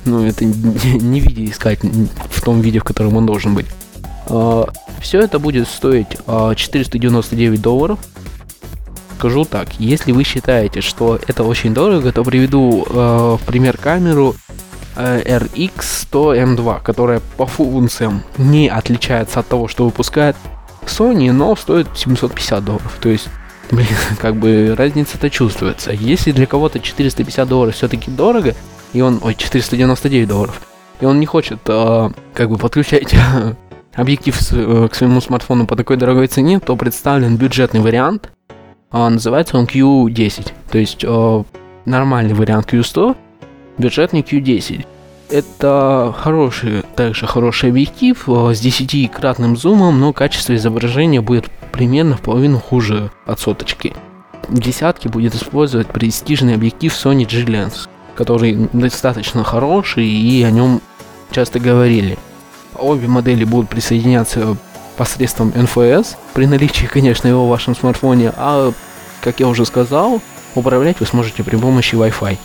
[0.04, 3.66] Ну, это не, не виде искать в том виде, в котором он должен быть.
[4.26, 4.68] А,
[5.00, 7.98] все это будет стоить а, 499 долларов.
[9.18, 14.34] Скажу так, если вы считаете, что это очень дорого, то приведу а, в пример камеру
[14.96, 20.36] э, RX100M2, которая по функциям не отличается от того, что выпускает
[20.86, 22.98] Sony, но стоит 750 долларов.
[23.00, 23.28] То есть,
[23.70, 23.86] блин,
[24.18, 25.92] как бы разница-то чувствуется.
[25.92, 28.54] Если для кого-то 450 долларов все-таки дорого,
[28.92, 30.60] и он, ой, 499 долларов,
[31.00, 33.14] и он не хочет э, как бы подключать
[33.94, 38.30] объектив с, э, к своему смартфону по такой дорогой цене, то представлен бюджетный вариант.
[38.92, 40.52] Э, называется он Q10.
[40.70, 41.42] То есть э,
[41.84, 43.16] нормальный вариант Q100,
[43.78, 44.86] бюджетный Q10.
[45.34, 52.20] Это хороший, также хороший объектив э, с 10-кратным зумом, но качество изображения будет примерно в
[52.20, 53.94] половину хуже от соточки.
[54.48, 60.80] Десятки будет использовать престижный объектив Sony G-Lens, который достаточно хороший и о нем
[61.32, 62.16] часто говорили.
[62.76, 64.56] Обе модели будут присоединяться
[64.96, 68.72] посредством NFS, при наличии, конечно, его в вашем смартфоне, а,
[69.20, 70.22] как я уже сказал,
[70.54, 72.38] управлять вы сможете при помощи Wi-Fi.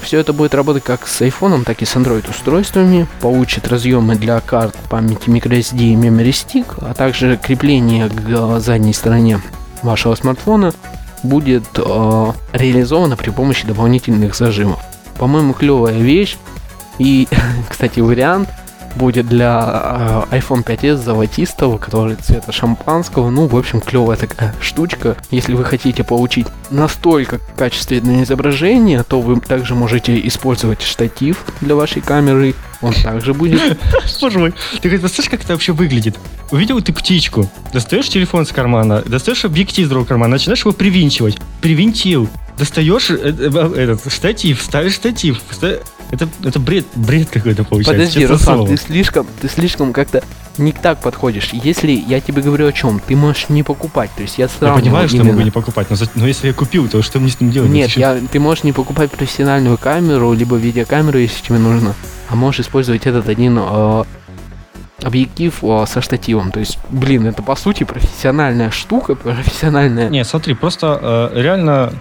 [0.00, 4.40] Все это будет работать как с iPhone, так и с Android устройствами, получит разъемы для
[4.40, 9.40] карт памяти microSD и Memory Stick, а также крепление к задней стороне
[9.82, 10.72] вашего смартфона
[11.22, 14.80] будет э, реализовано при помощи дополнительных зажимов.
[15.18, 16.36] По-моему, клевая вещь.
[16.98, 17.28] И,
[17.68, 18.48] кстати, вариант
[18.96, 23.30] будет для э, iPhone 5s золотистого, который цвета шампанского.
[23.30, 25.16] Ну, в общем, клевая такая штучка.
[25.30, 32.02] Если вы хотите получить настолько качественное изображение, то вы также можете использовать штатив для вашей
[32.02, 32.54] камеры.
[32.80, 33.78] Он также будет.
[34.20, 36.16] Боже мой, ты представляешь, как это вообще выглядит?
[36.50, 41.38] Увидел ты птичку, достаешь телефон с кармана, достаешь объектив из другого кармана, начинаешь его привинчивать.
[41.60, 42.28] Привинтил.
[42.56, 45.40] Достаешь э, э, этот штатив, ставишь штатив.
[46.10, 47.92] Это, это бред, бред какой-то получается.
[47.92, 50.22] Подожди, Руслан, ты слишком, ты слишком как-то
[50.56, 51.50] не так подходишь.
[51.52, 54.10] Если я тебе говорю о чем, ты можешь не покупать.
[54.16, 56.88] То есть я Я понимаю, что я могу не покупать, но, но если я купил,
[56.88, 57.70] то что мне с ним делать?
[57.70, 61.94] Нет, я, ты можешь не покупать профессиональную камеру, либо видеокамеру, если тебе нужно,
[62.28, 64.04] а можешь использовать этот один э,
[65.02, 66.50] объектив э, со штативом.
[66.52, 70.08] То есть, блин, это по сути профессиональная штука, профессиональная.
[70.08, 71.92] Не, смотри, просто э, реально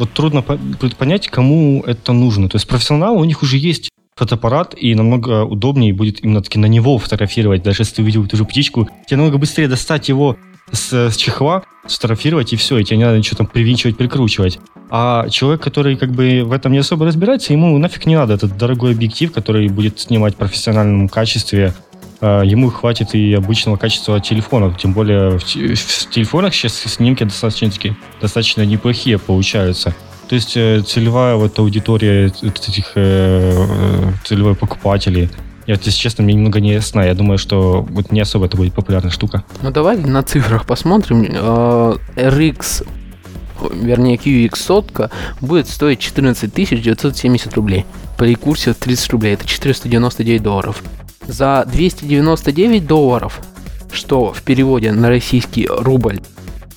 [0.00, 2.48] вот трудно понять, кому это нужно.
[2.48, 6.66] То есть профессионалы, у них уже есть фотоаппарат, и намного удобнее будет именно таки на
[6.66, 7.62] него фотографировать.
[7.62, 10.36] Даже если ты увидел ту же птичку, тебе намного быстрее достать его
[10.72, 14.58] с, с чехла, сфотографировать, и все, и тебе не надо ничего там привинчивать, прикручивать.
[14.90, 18.56] А человек, который как бы в этом не особо разбирается, ему нафиг не надо этот
[18.56, 21.74] дорогой объектив, который будет снимать в профессиональном качестве,
[22.20, 24.74] ему хватит и обычного качества телефона.
[24.78, 27.70] Тем более в, в телефонах сейчас снимки достаточно,
[28.20, 29.94] достаточно неплохие получаются.
[30.30, 35.28] То есть э, целевая вот аудитория этих э, э, целевой покупателей,
[35.66, 37.04] я, если честно, мне немного не ясна.
[37.04, 39.42] Я думаю, что вот не особо это будет популярная штука.
[39.60, 41.24] Ну давай на цифрах посмотрим.
[41.24, 42.86] RX,
[43.74, 47.84] вернее QX сотка будет стоить 14 970 рублей.
[48.16, 49.34] При курсе 30 рублей.
[49.34, 50.80] Это 499 долларов
[51.30, 53.40] за 299 долларов,
[53.92, 56.20] что в переводе на российский рубль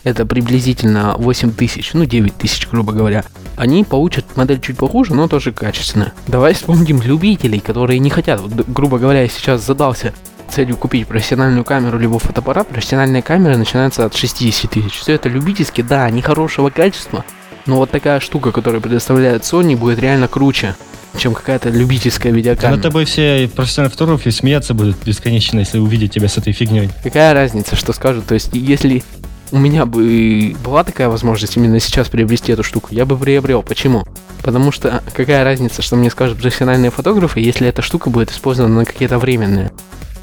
[0.03, 3.23] это приблизительно 8 тысяч, ну 9 тысяч, грубо говоря,
[3.55, 6.11] они получат модель чуть похуже, но тоже качественную.
[6.27, 10.13] Давай вспомним любителей, которые не хотят, вот, грубо говоря, я сейчас задался
[10.49, 14.99] целью купить профессиональную камеру либо фотоаппарат, профессиональная камера начинается от 60 тысяч.
[14.99, 17.25] Все это любительски, да, они хорошего качества,
[17.65, 20.75] но вот такая штука, которую предоставляет Sony, будет реально круче
[21.17, 22.75] чем какая-то любительская видеокамера.
[22.75, 26.89] Над тобой все профессиональные фотографы смеяться будут бесконечно, если увидят тебя с этой фигней.
[27.03, 28.25] Какая разница, что скажут?
[28.25, 29.03] То есть, если
[29.51, 33.61] у меня бы была такая возможность именно сейчас приобрести эту штуку, я бы приобрел.
[33.61, 34.03] Почему?
[34.41, 38.85] Потому что какая разница, что мне скажут профессиональные фотографы, если эта штука будет использована на
[38.85, 39.71] какие-то временные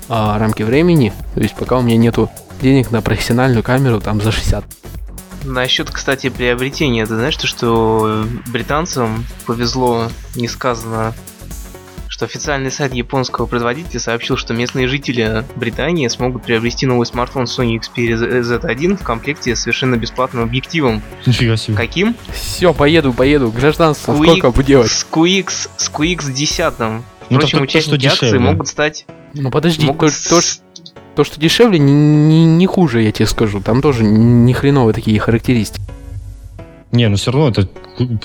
[0.09, 2.29] а, рамки времени, то есть пока у меня нету
[2.61, 4.65] денег на профессиональную камеру там за 60
[5.45, 11.15] Насчет, кстати, приобретения, ты знаешь, что британцам повезло несказанно,
[12.09, 17.81] что официальный сайт японского производителя сообщил, что местные жители Британии смогут приобрести новый смартфон Sony
[17.81, 21.03] Xperia Z1 в комплекте с совершенно бесплатным объективом.
[21.25, 21.77] Нифига себе.
[21.77, 22.15] Каким?
[22.31, 23.51] Все, поеду, поеду.
[23.51, 24.91] Гражданство Squeak, сколько будет делать?
[24.91, 26.79] С QX, с QX 10.
[26.79, 29.07] Ну, Впрочем, ну, участники то, акции могут стать...
[29.33, 30.41] Ну подожди, могут то, то,
[31.21, 33.61] то, что дешевле, не, не, не хуже, я тебе скажу.
[33.61, 35.85] Там тоже не хреновые такие характеристики.
[36.93, 37.69] Не, ну все равно это,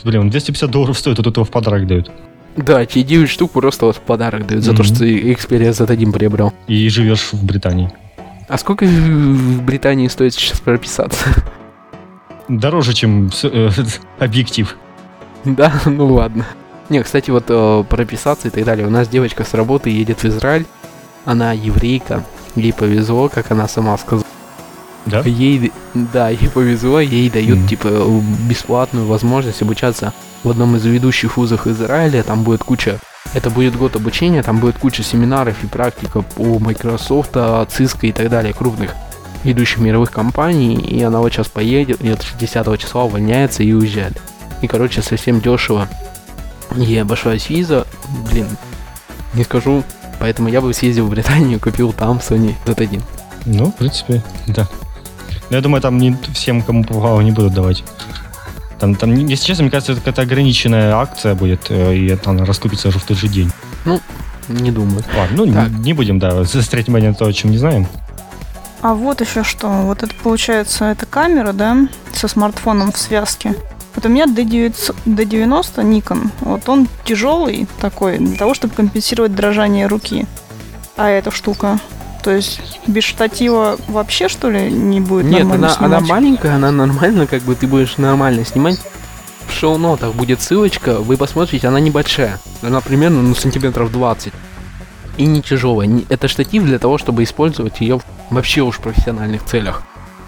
[0.05, 2.09] блин, 250 долларов стоит, а тут его в подарок дают.
[2.55, 4.67] Да, тебе 9 штук просто вот в подарок дают mm-hmm.
[4.67, 6.53] за то, что ты Xperia Z1 приобрел.
[6.67, 7.91] И живешь в Британии.
[8.47, 11.25] А сколько в Британии стоит сейчас прописаться?
[12.47, 13.71] Дороже, чем э,
[14.19, 14.77] объектив.
[15.43, 16.45] Да, ну ладно.
[16.87, 18.87] Не, кстати, вот э, прописаться и так далее.
[18.87, 20.65] У нас девочка с работы едет в Израиль.
[21.25, 22.23] Она еврейка
[22.55, 24.25] ей повезло, как она сама сказала.
[25.05, 25.21] Да?
[25.21, 27.67] Ей, да, ей повезло, ей дают, mm.
[27.67, 27.89] типа,
[28.49, 32.23] бесплатную возможность обучаться в одном из ведущих вузов Израиля.
[32.23, 32.99] Там будет куча
[33.33, 38.29] Это будет год обучения, там будет куча семинаров и практика по Microsoft, Cisco и так
[38.29, 38.95] далее, крупных
[39.45, 44.19] ведущих мировых компаний, и она вот сейчас поедет, и 10 числа увольняется и уезжает.
[44.61, 45.87] И, короче, совсем дешево.
[46.75, 47.85] Я обошлась виза,
[48.31, 48.47] блин,
[49.35, 49.83] не скажу,
[50.19, 53.01] поэтому я бы съездил в Британию, купил там Sony Z1.
[53.45, 54.67] Ну, в принципе, да.
[55.49, 57.83] Но я думаю, там не всем, кому попало, не будут давать.
[58.79, 62.45] Там, там, если честно, мне кажется, это какая-то ограниченная акция будет, э, и это она
[62.45, 63.51] раскупится уже в тот же день.
[63.85, 64.01] Ну,
[64.49, 65.03] не думаю.
[65.15, 65.69] Ладно, ну Так.
[65.69, 67.87] не, не будем, да, заострять внимание на то, о чем не знаем.
[68.81, 69.67] А вот еще что.
[69.69, 73.55] Вот это получается, это камера, да, со смартфоном в связке.
[73.95, 76.29] Вот у меня D900 D90 Nikon.
[76.41, 80.25] Вот он тяжелый такой, для того, чтобы компенсировать дрожание руки.
[80.97, 81.79] А эта штука,
[82.23, 86.09] то есть без штатива вообще, что ли, не будет Нет, нормально она, она снимать?
[86.09, 88.79] маленькая, она нормально, как бы ты будешь нормально снимать.
[89.47, 92.39] В шоу-нотах будет ссылочка, вы посмотрите, она небольшая.
[92.61, 94.33] Она примерно ну, сантиметров 20.
[95.17, 95.89] И не тяжелая.
[96.09, 99.83] Это штатив для того, чтобы использовать ее вообще уж в профессиональных целях.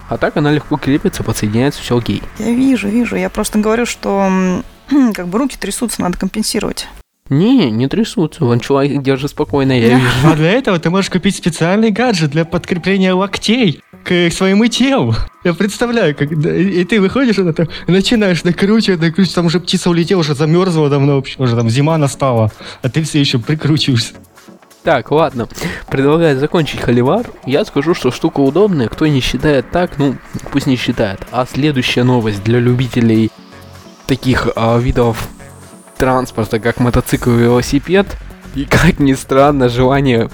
[0.09, 2.21] А так она легко крепится, подсоединяется, все окей.
[2.39, 3.15] Я вижу, вижу.
[3.15, 4.63] Я просто говорю, что
[5.13, 6.87] как бы руки трясутся, надо компенсировать.
[7.29, 10.09] Не, не трясутся, вон человек держит спокойно, я вижу.
[10.23, 15.13] А для этого ты можешь купить специальный гаджет для подкрепления локтей к своему телу.
[15.43, 19.89] Я представляю, как да, и, ты выходишь и там, начинаешь накручивать, накручивать, там уже птица
[19.89, 22.51] улетела, уже замерзла давно, вообще, уже там зима настала,
[22.81, 24.13] а ты все еще прикручиваешься.
[24.87, 25.49] Так, ладно.
[25.89, 27.25] Предлагаю закончить холивар.
[27.45, 28.87] Я скажу, что штука удобная.
[28.87, 30.15] Кто не считает так, ну,
[30.53, 31.19] пусть не считает.
[31.29, 33.29] А следующая новость для любителей
[34.05, 35.27] таких а, видов
[35.97, 38.07] транспорта, как мотоцикл и велосипед.
[38.55, 40.29] И, как ни странно, желание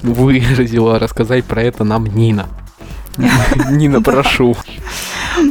[0.00, 2.46] выразила рассказать про это нам Нина.
[3.70, 4.56] Нина, прошу.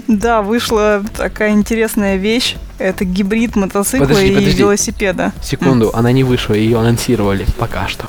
[0.08, 2.56] Да, вышла такая интересная вещь.
[2.80, 4.58] Это гибрид мотоцикла Подожди, и подожди.
[4.58, 5.32] велосипеда.
[5.44, 8.08] Секунду, она не вышла, ее анонсировали пока что.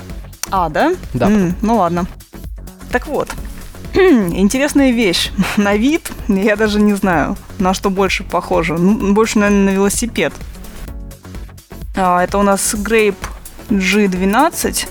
[0.51, 0.93] А, да?
[1.13, 1.27] Да.
[1.27, 2.05] М, ну ладно.
[2.91, 3.29] Так вот,
[3.93, 5.31] интересная вещь.
[5.57, 8.77] На вид я даже не знаю, на что больше похоже.
[8.77, 10.33] Ну, больше, наверное, на велосипед.
[11.95, 13.15] А, это у нас Grape
[13.69, 14.87] G12.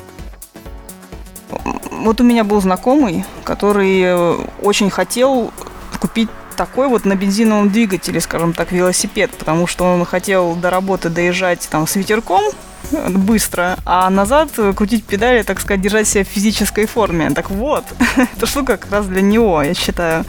[1.90, 5.52] Вот у меня был знакомый, который э, очень хотел
[5.98, 6.28] купить
[6.58, 11.66] такой вот на бензиновом двигателе, скажем так, велосипед, потому что он хотел до работы доезжать
[11.70, 12.42] там с ветерком
[12.90, 17.30] э, быстро, а назад э, крутить педали, так сказать, держать себя в физической форме.
[17.30, 17.84] Так вот,
[18.36, 20.24] эта штука как раз для него, я считаю.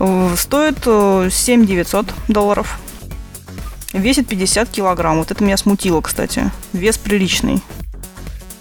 [0.00, 2.80] Э, Стоит э, 7 900 долларов.
[3.92, 5.18] Весит 50 килограмм.
[5.18, 6.50] Вот это меня смутило, кстати.
[6.72, 7.60] Вес приличный.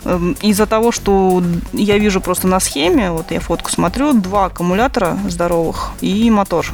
[0.05, 1.43] Эм, Из-за того, что
[1.73, 6.65] я вижу просто на схеме, вот я фотку смотрю, два аккумулятора здоровых и мотор.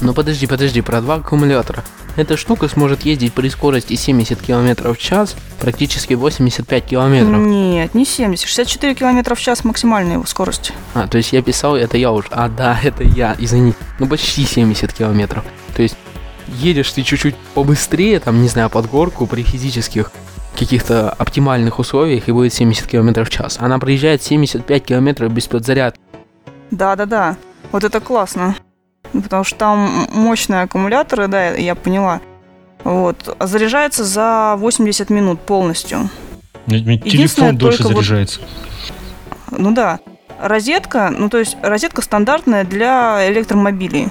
[0.00, 1.84] Ну подожди, подожди, про два аккумулятора.
[2.16, 7.24] Эта штука сможет ездить при скорости 70 км в час, практически 85 км.
[7.36, 10.72] Нет, не 70, 64 километра в час максимальная его скорость.
[10.94, 12.26] А, то есть я писал, это я уже.
[12.32, 13.74] А, да, это я, извини.
[14.00, 15.44] Ну, почти 70 километров.
[15.76, 15.96] То есть
[16.60, 20.10] едешь ты чуть-чуть побыстрее, там, не знаю, под горку при физических
[20.58, 23.58] каких-то оптимальных условиях и будет 70 км в час.
[23.60, 26.00] Она проезжает 75 километров без подзарядки.
[26.70, 27.36] Да-да-да,
[27.72, 28.56] вот это классно.
[29.12, 32.20] Потому что там мощные аккумуляторы, да, я поняла.
[32.84, 33.34] Вот.
[33.38, 36.10] А заряжается за 80 минут полностью.
[36.66, 38.40] Телефон Единственное, дольше только вот- заряжается.
[39.50, 40.00] Ну да.
[40.40, 44.08] Розетка, ну то есть розетка стандартная для электромобилей.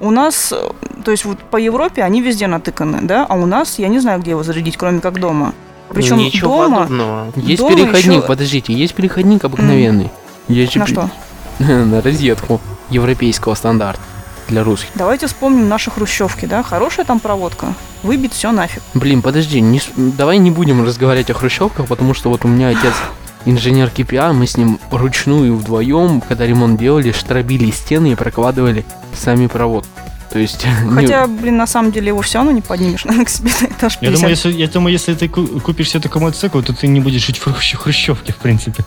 [0.00, 0.56] У нас, э,
[1.04, 4.20] то есть вот по Европе они везде натыканы, да, а у нас я не знаю,
[4.20, 5.52] где его зарядить, кроме как дома.
[5.92, 7.32] Причем Ничего дома подобного.
[7.36, 10.10] Есть Дома переходник, ещё- подождите, есть переходник обыкновенный.
[10.48, 11.10] Есть же на что?
[11.58, 12.60] На розетку
[12.90, 14.00] европейского стандарта
[14.48, 14.90] для русских.
[14.94, 18.82] Давайте вспомним наши хрущевки, да, хорошая там проводка, выбит все нафиг.
[18.94, 22.94] Блин, подожди, не давай не будем разговаривать о хрущевках, потому что вот у меня отец
[23.44, 28.84] инженер КПА, мы с ним вручную вдвоем, когда ремонт делали, штробили стены и прокладывали
[29.14, 29.86] сами провод.
[30.30, 30.64] То есть...
[30.84, 33.66] не- Хотя, блин, на самом деле его все равно не поднимешь наверное, к себе на
[33.74, 34.02] этаж 50.
[34.02, 37.00] Я думаю, если, я думаю, если ты ку- купишь себе такой мотоцикл, то ты не
[37.00, 38.84] будешь жить в хрущ- хрущевке, в принципе.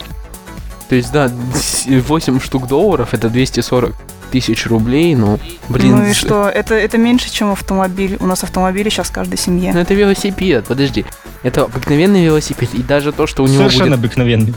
[0.90, 3.94] То есть, да, с- 8 штук долларов, это 240
[4.32, 5.38] тысяч рублей, но,
[5.70, 5.96] блин...
[5.98, 8.18] ну и что, это, это меньше, чем автомобиль.
[8.20, 9.74] У нас автомобили сейчас в каждой семье.
[9.74, 11.06] Ну это велосипед, подожди.
[11.44, 14.00] Это обыкновенный велосипед, и даже то, что у него Совершенно будет...
[14.06, 14.56] обыкновенный.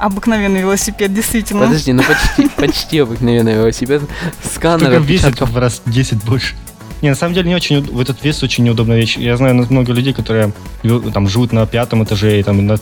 [0.00, 1.66] Обыкновенный велосипед, действительно.
[1.66, 4.02] Подожди, ну почти, почти обыкновенный велосипед.
[4.42, 6.54] Сканер Только весит в раз 10 больше.
[7.02, 9.18] Не, на самом деле не очень, в этот вес очень неудобная вещь.
[9.18, 10.52] Я знаю много людей, которые
[11.12, 12.78] там живут на пятом этаже и там на,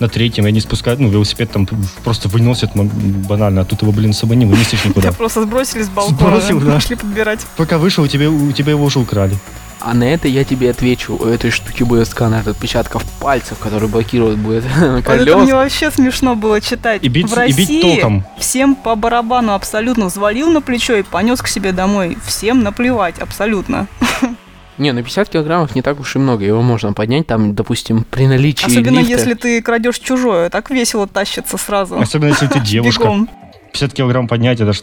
[0.00, 1.68] на третьем, и они спускают, ну, велосипед там
[2.04, 5.08] просто выносят банально, а тут его, блин, с собой не вынесешь никуда.
[5.08, 6.74] Тебя просто сбросили с балкона, Сбросил, да.
[6.74, 7.40] пошли подбирать.
[7.56, 9.36] Пока вышел, у тебя, у тебя его уже украли.
[9.84, 11.16] А на это я тебе отвечу.
[11.16, 15.50] У этой штуки будет сканер отпечатков пальцев, который блокирует будет Вот это мне колес.
[15.52, 17.02] вообще смешно было читать.
[17.02, 18.24] И бить- в и России бить током.
[18.38, 22.16] всем по барабану абсолютно взвалил на плечо и понес к себе домой.
[22.24, 23.86] Всем наплевать абсолютно.
[24.78, 26.44] Не, на 50 килограммов не так уж и много.
[26.44, 29.12] Его можно поднять, там, допустим, при наличии Особенно лифта.
[29.12, 30.48] если ты крадешь чужое.
[30.48, 32.00] Так весело тащится сразу.
[32.00, 33.02] Особенно если ты девушка.
[33.04, 33.28] Бегом.
[33.72, 34.80] 50 килограмм поднять, это ж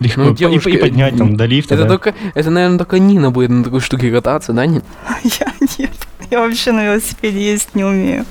[0.00, 0.20] легко.
[0.22, 1.88] Ну, девушка- и, поднять там до лифта, Это да.
[1.88, 4.82] только, это, наверное, только Нина будет на такой штуке кататься, да, Нин?
[5.22, 5.92] Я нет.
[6.30, 8.24] Я вообще на велосипеде ездить не умею.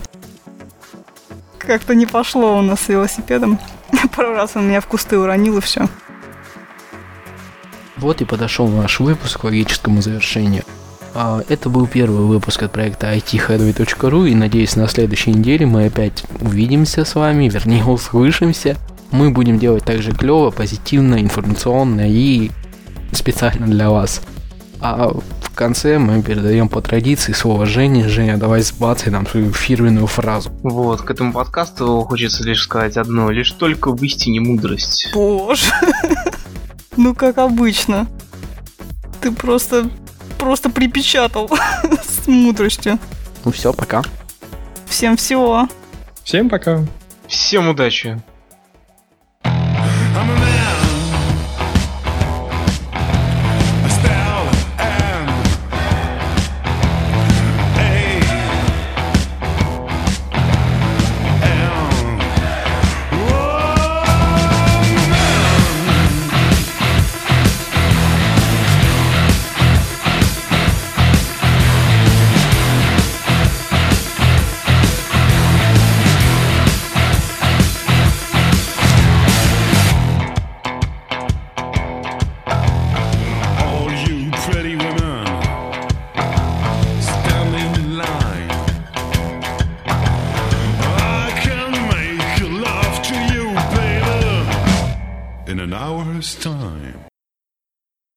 [1.58, 3.60] Как-то не пошло у нас с велосипедом.
[4.16, 5.88] Пару раз он меня в кусты уронил и все.
[7.98, 10.64] Вот и подошел наш выпуск к логическому завершению.
[11.14, 16.26] А, Это был первый выпуск от проекта itheadway.ru и надеюсь на следующей неделе мы опять
[16.42, 18.76] увидимся с вами, вернее услышимся.
[19.16, 22.52] Мы будем делать также клево, позитивно, информационно и
[23.14, 24.22] специально для вас.
[24.82, 28.10] А в конце мы передаем по традиции слово Жене.
[28.10, 30.52] Женя, давай сбацай нам свою фирменную фразу.
[30.64, 33.32] Вот, к этому подкасту хочется лишь сказать одно.
[33.32, 35.10] Лишь только в истине мудрость.
[35.14, 35.66] Боже.
[36.98, 38.08] Ну, как обычно.
[39.20, 39.90] Ты просто,
[40.38, 41.50] просто припечатал
[42.24, 43.00] с мудростью.
[43.44, 44.02] Ну все, пока.
[44.88, 45.68] Всем всего.
[46.24, 46.86] Всем пока.
[47.28, 48.22] Всем удачи!